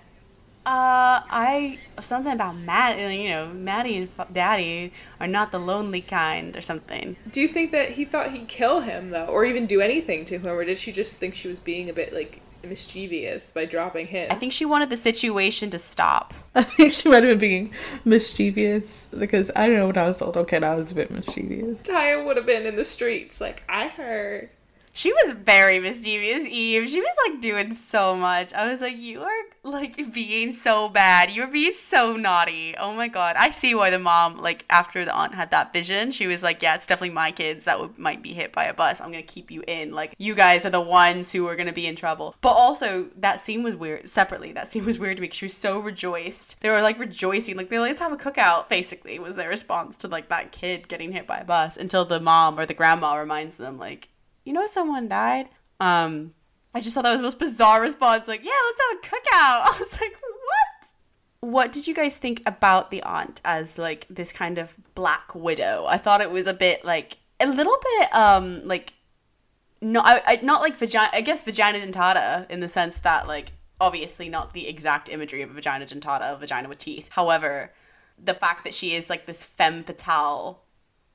uh, 0.65 1.25
I 1.25 1.79
something 2.01 2.33
about 2.33 2.55
Maddie, 2.55 3.23
you 3.23 3.29
know, 3.29 3.51
Maddie 3.51 3.97
and 3.97 4.09
F- 4.17 4.31
Daddy 4.31 4.93
are 5.19 5.27
not 5.27 5.51
the 5.51 5.59
lonely 5.59 6.01
kind 6.01 6.55
or 6.55 6.61
something. 6.61 7.15
Do 7.31 7.41
you 7.41 7.47
think 7.47 7.71
that 7.71 7.89
he 7.89 8.05
thought 8.05 8.31
he'd 8.31 8.47
kill 8.47 8.81
him 8.81 9.09
though, 9.09 9.25
or 9.25 9.43
even 9.43 9.65
do 9.65 9.81
anything 9.81 10.23
to 10.25 10.37
him, 10.37 10.47
or 10.47 10.63
did 10.63 10.77
she 10.77 10.91
just 10.91 11.17
think 11.17 11.33
she 11.33 11.47
was 11.47 11.59
being 11.59 11.89
a 11.89 11.93
bit 11.93 12.13
like 12.13 12.41
mischievous 12.63 13.51
by 13.51 13.65
dropping 13.65 14.05
hints? 14.05 14.33
I 14.33 14.37
think 14.37 14.53
she 14.53 14.65
wanted 14.65 14.91
the 14.91 14.97
situation 14.97 15.71
to 15.71 15.79
stop. 15.79 16.33
I 16.55 16.61
think 16.61 16.93
she 16.93 17.09
might 17.09 17.23
have 17.23 17.31
been 17.31 17.39
being 17.39 17.73
mischievous 18.05 19.07
because 19.07 19.49
I 19.55 19.65
don't 19.65 19.77
know 19.77 19.87
when 19.87 19.97
I 19.97 20.07
was 20.07 20.21
a 20.21 20.27
little 20.27 20.45
kid, 20.45 20.63
I 20.63 20.75
was 20.75 20.91
a 20.91 20.95
bit 20.95 21.09
mischievous. 21.09 21.77
Tyia 21.87 22.23
would 22.23 22.37
have 22.37 22.45
been 22.45 22.67
in 22.67 22.75
the 22.75 22.85
streets, 22.85 23.41
like 23.41 23.63
I 23.67 23.87
heard. 23.87 24.49
She 24.93 25.11
was 25.11 25.33
very 25.33 25.79
mischievous, 25.79 26.45
Eve. 26.47 26.89
She 26.89 26.99
was 26.99 27.15
like 27.27 27.41
doing 27.41 27.73
so 27.73 28.15
much. 28.15 28.53
I 28.53 28.69
was 28.69 28.81
like, 28.81 28.97
you 28.97 29.21
are 29.21 29.43
like 29.63 30.13
being 30.13 30.53
so 30.53 30.89
bad. 30.89 31.31
You're 31.31 31.47
being 31.47 31.71
so 31.71 32.15
naughty. 32.15 32.75
Oh 32.77 32.93
my 32.93 33.07
god. 33.07 33.35
I 33.37 33.51
see 33.51 33.73
why 33.73 33.89
the 33.89 33.99
mom, 33.99 34.37
like 34.37 34.65
after 34.69 35.05
the 35.05 35.13
aunt 35.13 35.35
had 35.35 35.51
that 35.51 35.71
vision, 35.71 36.11
she 36.11 36.27
was 36.27 36.43
like, 36.43 36.61
yeah, 36.61 36.75
it's 36.75 36.87
definitely 36.87 37.15
my 37.15 37.31
kids 37.31 37.65
that 37.65 37.79
would, 37.79 37.97
might 37.97 38.21
be 38.21 38.33
hit 38.33 38.51
by 38.51 38.65
a 38.65 38.73
bus. 38.73 38.99
I'm 38.99 39.11
gonna 39.11 39.23
keep 39.23 39.49
you 39.49 39.63
in. 39.67 39.93
Like 39.93 40.13
you 40.17 40.35
guys 40.35 40.65
are 40.65 40.69
the 40.69 40.81
ones 40.81 41.31
who 41.31 41.47
are 41.47 41.55
gonna 41.55 41.73
be 41.73 41.87
in 41.87 41.95
trouble. 41.95 42.35
But 42.41 42.53
also 42.53 43.09
that 43.17 43.39
scene 43.39 43.63
was 43.63 43.75
weird. 43.75 44.09
Separately, 44.09 44.51
that 44.53 44.69
scene 44.69 44.85
was 44.85 44.99
weird 44.99 45.17
to 45.17 45.21
me. 45.21 45.29
She 45.31 45.45
was 45.45 45.53
so 45.53 45.79
rejoiced. 45.79 46.59
They 46.61 46.69
were 46.69 46.81
like 46.81 46.99
rejoicing, 46.99 47.55
like 47.55 47.69
they 47.69 47.79
like, 47.79 47.91
let's 47.91 48.01
have 48.01 48.11
a 48.11 48.17
cookout. 48.17 48.69
Basically, 48.69 49.19
was 49.19 49.35
their 49.35 49.49
response 49.49 49.97
to 49.97 50.07
like 50.07 50.29
that 50.29 50.51
kid 50.51 50.87
getting 50.87 51.11
hit 51.11 51.27
by 51.27 51.37
a 51.37 51.45
bus. 51.45 51.77
Until 51.77 52.05
the 52.05 52.19
mom 52.19 52.59
or 52.59 52.65
the 52.65 52.73
grandma 52.73 53.15
reminds 53.15 53.57
them, 53.57 53.77
like 53.77 54.09
you 54.43 54.53
know 54.53 54.65
someone 54.67 55.07
died 55.07 55.49
um 55.79 56.33
i 56.73 56.79
just 56.79 56.93
thought 56.93 57.03
that 57.03 57.11
was 57.11 57.19
the 57.19 57.25
most 57.25 57.39
bizarre 57.39 57.81
response 57.81 58.27
like 58.27 58.43
yeah 58.43 58.51
let's 58.65 58.81
have 58.81 58.97
a 58.97 59.15
cookout. 59.15 59.61
I 59.75 59.77
was 59.79 59.99
like 59.99 60.13
what? 60.21 61.51
What 61.51 61.71
did 61.71 61.87
you 61.87 61.95
guys 61.95 62.17
think 62.17 62.43
about 62.45 62.91
the 62.91 63.01
aunt 63.01 63.41
as 63.43 63.77
like 63.77 64.05
this 64.09 64.31
kind 64.31 64.59
of 64.59 64.75
black 64.93 65.33
widow? 65.33 65.85
I 65.87 65.97
thought 65.97 66.21
it 66.21 66.29
was 66.29 66.45
a 66.45 66.53
bit 66.53 66.85
like 66.85 67.17
a 67.39 67.47
little 67.47 67.77
bit 67.97 68.15
um 68.15 68.67
like 68.67 68.93
no 69.81 70.01
I, 70.01 70.21
I 70.25 70.35
not 70.43 70.61
like 70.61 70.77
vagina 70.77 71.09
i 71.11 71.21
guess 71.21 71.41
vagina 71.41 71.79
dentata 71.79 72.47
in 72.51 72.59
the 72.59 72.67
sense 72.67 72.99
that 72.99 73.27
like 73.27 73.53
obviously 73.79 74.29
not 74.29 74.53
the 74.53 74.67
exact 74.67 75.09
imagery 75.09 75.41
of 75.41 75.49
a 75.49 75.53
vagina 75.53 75.85
dentata 75.85 76.33
a 76.33 76.37
vagina 76.37 76.69
with 76.69 76.77
teeth. 76.77 77.09
However 77.13 77.73
the 78.23 78.35
fact 78.35 78.63
that 78.63 78.73
she 78.75 78.93
is 78.93 79.09
like 79.09 79.25
this 79.25 79.43
femme 79.43 79.83
fatale 79.83 80.60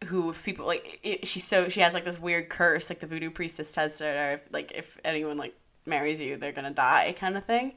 who 0.04 0.30
if 0.30 0.44
people 0.44 0.66
like 0.66 1.00
it, 1.02 1.26
she's 1.26 1.44
so 1.44 1.68
she 1.68 1.80
has 1.80 1.94
like 1.94 2.04
this 2.04 2.20
weird 2.20 2.48
curse 2.48 2.90
like 2.90 3.00
the 3.00 3.06
voodoo 3.06 3.30
priestess 3.30 3.70
says 3.70 3.98
to 3.98 4.04
her 4.04 4.32
if 4.35 4.52
like 4.52 4.72
if 4.72 4.98
anyone 5.04 5.37
like 5.37 5.54
marries 5.87 6.20
you 6.20 6.37
they're 6.37 6.52
gonna 6.52 6.70
die 6.70 7.14
kind 7.18 7.37
of 7.37 7.44
thing. 7.44 7.72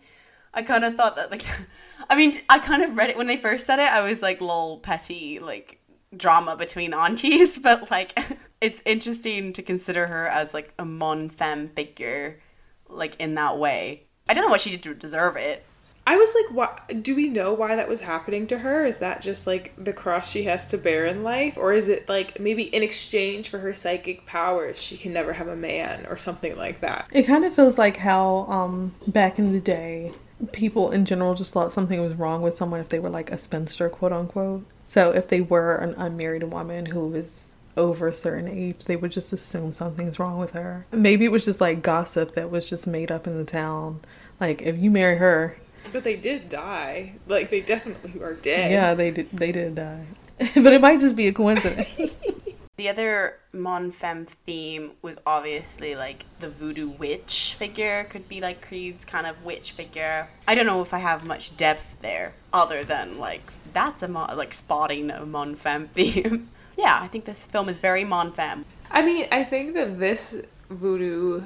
I 0.52 0.64
kind 0.64 0.84
of 0.84 0.96
thought 0.96 1.16
that 1.16 1.30
like 1.32 1.44
i 2.10 2.16
mean 2.16 2.34
i 2.50 2.58
kind 2.60 2.82
of 2.82 2.98
read 2.98 3.10
it 3.10 3.18
when 3.18 3.28
they 3.28 3.38
first 3.38 3.68
said 3.68 3.80
it 3.80 3.92
i 3.92 4.02
was 4.02 4.22
like 4.22 4.42
lol 4.42 4.80
petty 4.80 5.38
like 5.38 5.80
drama 6.18 6.56
between 6.56 6.94
aunties 6.94 7.60
but 7.64 7.90
like 7.92 8.20
it's 8.62 8.82
interesting 8.86 9.54
to 9.54 9.62
consider 9.62 10.08
her 10.08 10.28
as 10.28 10.54
like 10.54 10.74
a 10.80 10.86
mon 10.86 11.30
femme 11.30 11.68
figure 11.68 12.40
like 12.90 13.16
in 13.18 13.36
that 13.36 13.58
way. 13.58 14.04
I 14.28 14.34
don't 14.34 14.44
know 14.44 14.50
what 14.50 14.62
she 14.62 14.72
did 14.72 14.84
to 14.84 14.94
deserve 14.94 15.36
it 15.36 15.66
I 16.10 16.16
was 16.16 16.34
like, 16.34 16.56
why, 16.56 16.96
do 17.04 17.16
we 17.16 17.30
know 17.30 17.54
why 17.54 17.76
that 17.76 17.88
was 17.88 18.00
happening 18.00 18.48
to 18.48 18.58
her? 18.58 18.84
Is 18.84 18.98
that 18.98 19.22
just 19.22 19.46
like 19.46 19.74
the 19.78 19.94
cross 19.94 20.32
she 20.32 20.42
has 20.46 20.66
to 20.68 20.78
bear 20.80 21.06
in 21.06 21.22
life? 21.22 21.56
Or 21.56 21.72
is 21.72 21.88
it 21.88 22.10
like 22.10 22.40
maybe 22.40 22.64
in 22.64 22.82
exchange 22.82 23.50
for 23.50 23.60
her 23.60 23.76
psychic 23.76 24.26
powers, 24.26 24.82
she 24.82 24.98
can 24.98 25.14
never 25.14 25.34
have 25.34 25.48
a 25.48 25.56
man 25.56 26.08
or 26.08 26.18
something 26.18 26.58
like 26.58 26.82
that? 26.82 27.06
It 27.12 27.28
kind 27.28 27.46
of 27.46 27.54
feels 27.54 27.78
like 27.78 27.98
how 27.98 28.48
um 28.50 28.96
back 29.06 29.38
in 29.38 29.52
the 29.52 29.60
day 29.60 30.12
people 30.52 30.90
in 30.90 31.06
general 31.06 31.36
just 31.36 31.54
thought 31.54 31.74
something 31.74 32.02
was 32.02 32.16
wrong 32.16 32.42
with 32.42 32.58
someone 32.58 32.80
if 32.80 32.90
they 32.90 32.98
were 32.98 33.12
like 33.12 33.32
a 33.32 33.38
spinster 33.38 33.88
quote 33.88 34.12
unquote. 34.12 34.66
So 34.88 35.12
if 35.12 35.28
they 35.28 35.42
were 35.42 35.76
an 35.76 35.94
unmarried 35.94 36.42
woman 36.42 36.88
who 36.88 37.08
was 37.08 37.46
over 37.78 38.08
a 38.08 38.16
certain 38.16 38.48
age, 38.48 38.86
they 38.86 38.96
would 38.96 39.12
just 39.12 39.32
assume 39.32 39.74
something's 39.74 40.18
wrong 40.18 40.40
with 40.40 40.54
her. 40.54 40.88
Maybe 40.92 41.26
it 41.26 41.32
was 41.32 41.46
just 41.46 41.62
like 41.62 41.84
gossip 41.84 42.34
that 42.34 42.50
was 42.50 42.68
just 42.68 42.88
made 42.88 43.12
up 43.12 43.28
in 43.28 43.38
the 43.38 43.46
town. 43.46 44.02
Like 44.40 44.64
if 44.64 44.82
you 44.82 44.90
marry 44.90 45.18
her, 45.18 45.56
But 45.92 46.04
they 46.04 46.16
did 46.16 46.50
die. 46.50 47.14
Like, 47.28 47.50
they 47.50 47.62
definitely 47.62 48.22
are 48.22 48.34
dead. 48.34 48.72
yeah, 48.72 48.94
they 48.94 49.12
did 49.12 49.30
they 49.32 49.52
did 49.52 49.76
die. 49.76 50.06
but 50.56 50.74
it 50.74 50.82
might 50.82 51.00
just 51.00 51.16
be 51.16 51.28
a 51.28 51.34
coincidence. 51.34 52.00
The 52.78 52.88
other 52.88 53.36
Mon 53.52 53.92
Femme 53.92 54.26
theme 54.26 54.92
was 55.02 55.18
obviously 55.28 55.98
like 55.98 56.24
the 56.40 56.48
voodoo 56.48 56.88
witch 56.88 57.54
figure, 57.58 58.06
could 58.06 58.30
be 58.30 58.40
like 58.40 58.66
Creed's 58.66 59.04
kind 59.04 59.28
of 59.28 59.44
witch 59.44 59.74
figure. 59.74 60.30
I 60.48 60.56
don't 60.56 60.66
know 60.66 60.82
if 60.82 60.94
I 60.94 61.00
have 61.00 61.26
much 61.26 61.58
depth 61.58 62.00
there, 62.00 62.36
other 62.54 62.86
than 62.86 63.20
like 63.20 63.42
that's 63.74 64.02
a 64.02 64.08
mon- 64.08 64.38
like 64.38 64.54
spotting 64.54 65.12
a 65.12 65.26
Mon 65.26 65.56
Femme 65.56 65.88
theme. 65.94 66.48
yeah, 66.78 67.00
I 67.02 67.08
think 67.08 67.26
this 67.26 67.48
film 67.48 67.68
is 67.68 67.80
very 67.80 68.06
Mon 68.06 68.32
Femme. 68.32 68.64
I 68.90 69.02
mean, 69.02 69.28
I 69.30 69.44
think 69.44 69.74
that 69.74 70.00
this 70.00 70.42
voodoo 70.70 71.42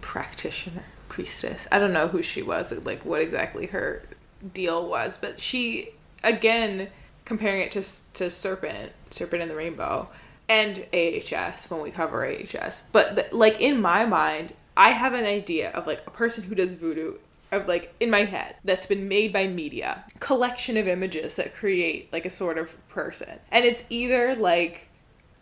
practitioner, 0.00 0.84
priestess, 1.10 1.68
I 1.70 1.78
don't 1.78 1.92
know 1.92 2.08
who 2.08 2.22
she 2.22 2.40
was, 2.40 2.72
like 2.86 3.04
what 3.04 3.20
exactly 3.20 3.66
her 3.66 4.02
deal 4.54 4.88
was, 4.88 5.18
but 5.18 5.38
she, 5.38 5.90
again, 6.24 6.88
comparing 7.26 7.60
it 7.60 7.72
to, 7.72 7.82
to 8.14 8.30
Serpent, 8.30 8.92
Serpent 9.10 9.42
and 9.42 9.50
the 9.50 9.56
Rainbow, 9.56 10.08
and 10.48 10.86
AHS 10.94 11.68
when 11.68 11.82
we 11.82 11.90
cover 11.90 12.26
AHS. 12.26 12.88
But 12.92 13.16
th- 13.16 13.32
like 13.32 13.60
in 13.60 13.82
my 13.82 14.06
mind, 14.06 14.54
I 14.76 14.90
have 14.90 15.12
an 15.12 15.26
idea 15.26 15.70
of 15.72 15.86
like 15.86 16.02
a 16.06 16.10
person 16.10 16.44
who 16.44 16.54
does 16.54 16.72
voodoo 16.72 17.18
of 17.52 17.66
like 17.68 17.92
in 18.00 18.10
my 18.10 18.24
head 18.24 18.54
that's 18.64 18.86
been 18.86 19.08
made 19.08 19.32
by 19.32 19.46
media 19.46 20.04
collection 20.20 20.76
of 20.76 20.86
images 20.86 21.34
that 21.36 21.54
create 21.54 22.12
like 22.12 22.24
a 22.24 22.30
sort 22.30 22.56
of 22.56 22.76
person 22.88 23.40
and 23.50 23.64
it's 23.64 23.84
either 23.90 24.36
like 24.36 24.86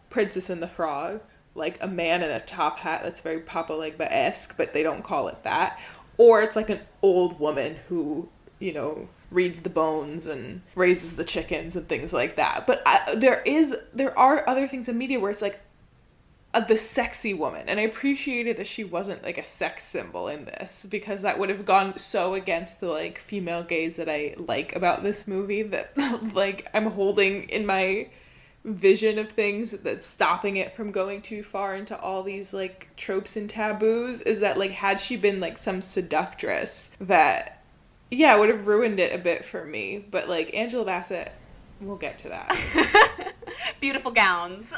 princess 0.08 0.48
and 0.48 0.62
the 0.62 0.68
frog 0.68 1.20
like 1.58 1.78
a 1.82 1.86
man 1.86 2.22
in 2.22 2.30
a 2.30 2.40
top 2.40 2.78
hat 2.78 3.02
that's 3.02 3.20
very 3.20 3.40
papa 3.40 3.72
legba 3.72 4.10
esque 4.10 4.56
but 4.56 4.72
they 4.72 4.82
don't 4.82 5.02
call 5.02 5.28
it 5.28 5.42
that. 5.42 5.78
Or 6.16 6.42
it's 6.42 6.56
like 6.56 6.70
an 6.70 6.80
old 7.02 7.38
woman 7.38 7.76
who 7.88 8.28
you 8.58 8.72
know 8.72 9.08
reads 9.30 9.60
the 9.60 9.70
bones 9.70 10.26
and 10.26 10.62
raises 10.74 11.16
the 11.16 11.24
chickens 11.24 11.76
and 11.76 11.86
things 11.88 12.12
like 12.12 12.36
that. 12.36 12.66
But 12.66 12.82
I, 12.86 13.14
there 13.14 13.42
is 13.42 13.76
there 13.92 14.18
are 14.18 14.48
other 14.48 14.66
things 14.66 14.88
in 14.88 14.96
media 14.96 15.20
where 15.20 15.30
it's 15.30 15.42
like 15.42 15.60
the 16.66 16.78
sexy 16.78 17.34
woman. 17.34 17.68
And 17.68 17.78
i 17.78 17.82
appreciated 17.82 18.56
that 18.56 18.66
she 18.66 18.84
wasn't 18.84 19.22
like 19.22 19.38
a 19.38 19.44
sex 19.44 19.84
symbol 19.84 20.28
in 20.28 20.44
this 20.46 20.86
because 20.90 21.22
that 21.22 21.38
would 21.38 21.50
have 21.50 21.64
gone 21.64 21.96
so 21.98 22.34
against 22.34 22.80
the 22.80 22.88
like 22.88 23.18
female 23.18 23.62
gaze 23.62 23.96
that 23.96 24.08
i 24.08 24.34
like 24.38 24.74
about 24.74 25.02
this 25.02 25.28
movie 25.28 25.62
that 25.62 25.92
like 26.34 26.66
i'm 26.74 26.86
holding 26.86 27.48
in 27.50 27.66
my 27.66 28.08
vision 28.74 29.18
of 29.18 29.30
things 29.30 29.72
that's 29.72 30.06
stopping 30.06 30.56
it 30.56 30.74
from 30.74 30.90
going 30.90 31.22
too 31.22 31.42
far 31.42 31.74
into 31.74 31.98
all 31.98 32.22
these 32.22 32.52
like 32.52 32.88
tropes 32.96 33.36
and 33.36 33.48
taboos 33.48 34.20
is 34.22 34.40
that 34.40 34.58
like 34.58 34.70
had 34.70 35.00
she 35.00 35.16
been 35.16 35.40
like 35.40 35.58
some 35.58 35.80
seductress 35.80 36.92
that 37.00 37.62
yeah 38.10 38.36
would 38.36 38.48
have 38.48 38.66
ruined 38.66 38.98
it 39.00 39.14
a 39.14 39.18
bit 39.18 39.44
for 39.44 39.64
me 39.64 40.04
but 40.10 40.28
like 40.28 40.54
angela 40.54 40.84
bassett 40.84 41.32
we'll 41.80 41.96
get 41.96 42.18
to 42.18 42.28
that 42.28 43.34
Beautiful 43.80 44.10
gowns. 44.10 44.74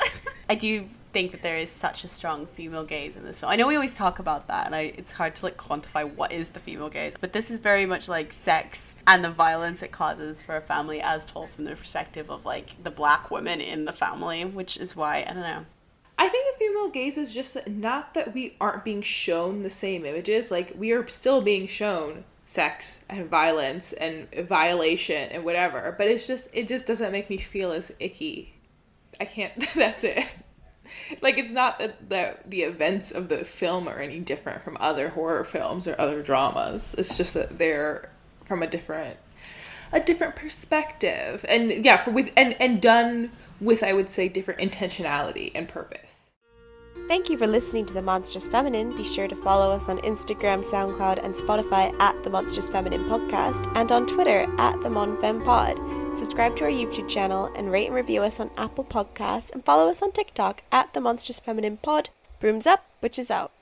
I 0.48 0.54
do 0.54 0.86
think 1.12 1.32
that 1.32 1.42
there 1.42 1.56
is 1.56 1.70
such 1.70 2.04
a 2.04 2.08
strong 2.08 2.46
female 2.46 2.84
gaze 2.84 3.16
in 3.16 3.24
this 3.24 3.40
film. 3.40 3.52
I 3.52 3.56
know 3.56 3.66
we 3.66 3.74
always 3.74 3.94
talk 3.94 4.18
about 4.18 4.48
that, 4.48 4.66
and 4.66 4.74
I, 4.74 4.92
it's 4.96 5.12
hard 5.12 5.34
to 5.36 5.46
like 5.46 5.56
quantify 5.56 6.12
what 6.14 6.32
is 6.32 6.50
the 6.50 6.60
female 6.60 6.88
gaze, 6.88 7.14
but 7.20 7.32
this 7.32 7.50
is 7.50 7.58
very 7.58 7.86
much 7.86 8.08
like 8.08 8.32
sex 8.32 8.94
and 9.06 9.24
the 9.24 9.30
violence 9.30 9.82
it 9.82 9.92
causes 9.92 10.42
for 10.42 10.56
a 10.56 10.60
family, 10.60 11.00
as 11.00 11.26
told 11.26 11.50
from 11.50 11.64
the 11.64 11.76
perspective 11.76 12.30
of 12.30 12.44
like 12.44 12.82
the 12.82 12.90
black 12.90 13.30
women 13.30 13.60
in 13.60 13.84
the 13.84 13.92
family, 13.92 14.44
which 14.44 14.76
is 14.76 14.96
why 14.96 15.24
I 15.28 15.32
don't 15.32 15.42
know. 15.42 15.64
I 16.18 16.28
think 16.28 16.44
the 16.52 16.64
female 16.64 16.90
gaze 16.90 17.16
is 17.16 17.32
just 17.32 17.54
that 17.54 17.70
not 17.70 18.14
that 18.14 18.34
we 18.34 18.56
aren't 18.60 18.84
being 18.84 19.02
shown 19.02 19.62
the 19.62 19.70
same 19.70 20.04
images, 20.04 20.50
like 20.50 20.74
we 20.76 20.92
are 20.92 21.06
still 21.06 21.40
being 21.40 21.66
shown 21.66 22.24
sex 22.50 23.04
and 23.08 23.30
violence 23.30 23.92
and 23.92 24.28
violation 24.48 25.28
and 25.30 25.44
whatever 25.44 25.94
but 25.96 26.08
it's 26.08 26.26
just 26.26 26.48
it 26.52 26.66
just 26.66 26.84
doesn't 26.84 27.12
make 27.12 27.30
me 27.30 27.36
feel 27.36 27.70
as 27.70 27.92
icky 28.00 28.52
i 29.20 29.24
can't 29.24 29.52
that's 29.76 30.02
it 30.02 30.26
like 31.20 31.38
it's 31.38 31.52
not 31.52 31.78
that 31.78 32.08
the 32.08 32.36
the 32.46 32.62
events 32.62 33.10
of 33.10 33.28
the 33.28 33.44
film 33.44 33.88
are 33.88 33.98
any 33.98 34.20
different 34.20 34.62
from 34.62 34.76
other 34.80 35.10
horror 35.10 35.44
films 35.44 35.86
or 35.86 35.98
other 36.00 36.22
dramas 36.22 36.94
it's 36.98 37.16
just 37.16 37.34
that 37.34 37.58
they're 37.58 38.10
from 38.44 38.62
a 38.62 38.66
different 38.66 39.16
a 39.92 40.00
different 40.00 40.36
perspective 40.36 41.44
and 41.48 41.84
yeah 41.84 41.96
for 41.96 42.10
with 42.10 42.32
and 42.36 42.60
and 42.60 42.80
done 42.80 43.30
with 43.60 43.82
i 43.82 43.92
would 43.92 44.08
say 44.08 44.28
different 44.28 44.60
intentionality 44.60 45.50
and 45.54 45.68
purpose 45.68 46.20
Thank 47.08 47.28
you 47.28 47.36
for 47.36 47.46
listening 47.48 47.86
to 47.86 47.94
The 47.94 48.02
Monstrous 48.02 48.46
Feminine. 48.46 48.96
Be 48.96 49.04
sure 49.04 49.26
to 49.26 49.34
follow 49.34 49.72
us 49.72 49.88
on 49.88 49.98
Instagram, 49.98 50.64
SoundCloud, 50.64 51.24
and 51.24 51.34
Spotify 51.34 51.92
at 52.00 52.22
The 52.22 52.30
Monstrous 52.30 52.70
Feminine 52.70 53.02
Podcast 53.04 53.66
and 53.76 53.90
on 53.90 54.06
Twitter 54.06 54.46
at 54.58 54.80
The 54.82 54.88
MonFemPod. 54.88 55.99
Subscribe 56.16 56.56
to 56.56 56.64
our 56.64 56.70
YouTube 56.70 57.08
channel 57.08 57.50
and 57.56 57.70
rate 57.70 57.86
and 57.86 57.94
review 57.94 58.22
us 58.22 58.40
on 58.40 58.50
Apple 58.56 58.84
Podcasts 58.84 59.50
and 59.52 59.64
follow 59.64 59.90
us 59.90 60.02
on 60.02 60.12
TikTok 60.12 60.62
at 60.70 60.92
The 60.92 61.00
Monstrous 61.00 61.40
Feminine 61.40 61.78
Pod. 61.78 62.10
Brooms 62.40 62.66
up, 62.66 62.84
witches 63.00 63.30
out. 63.30 63.52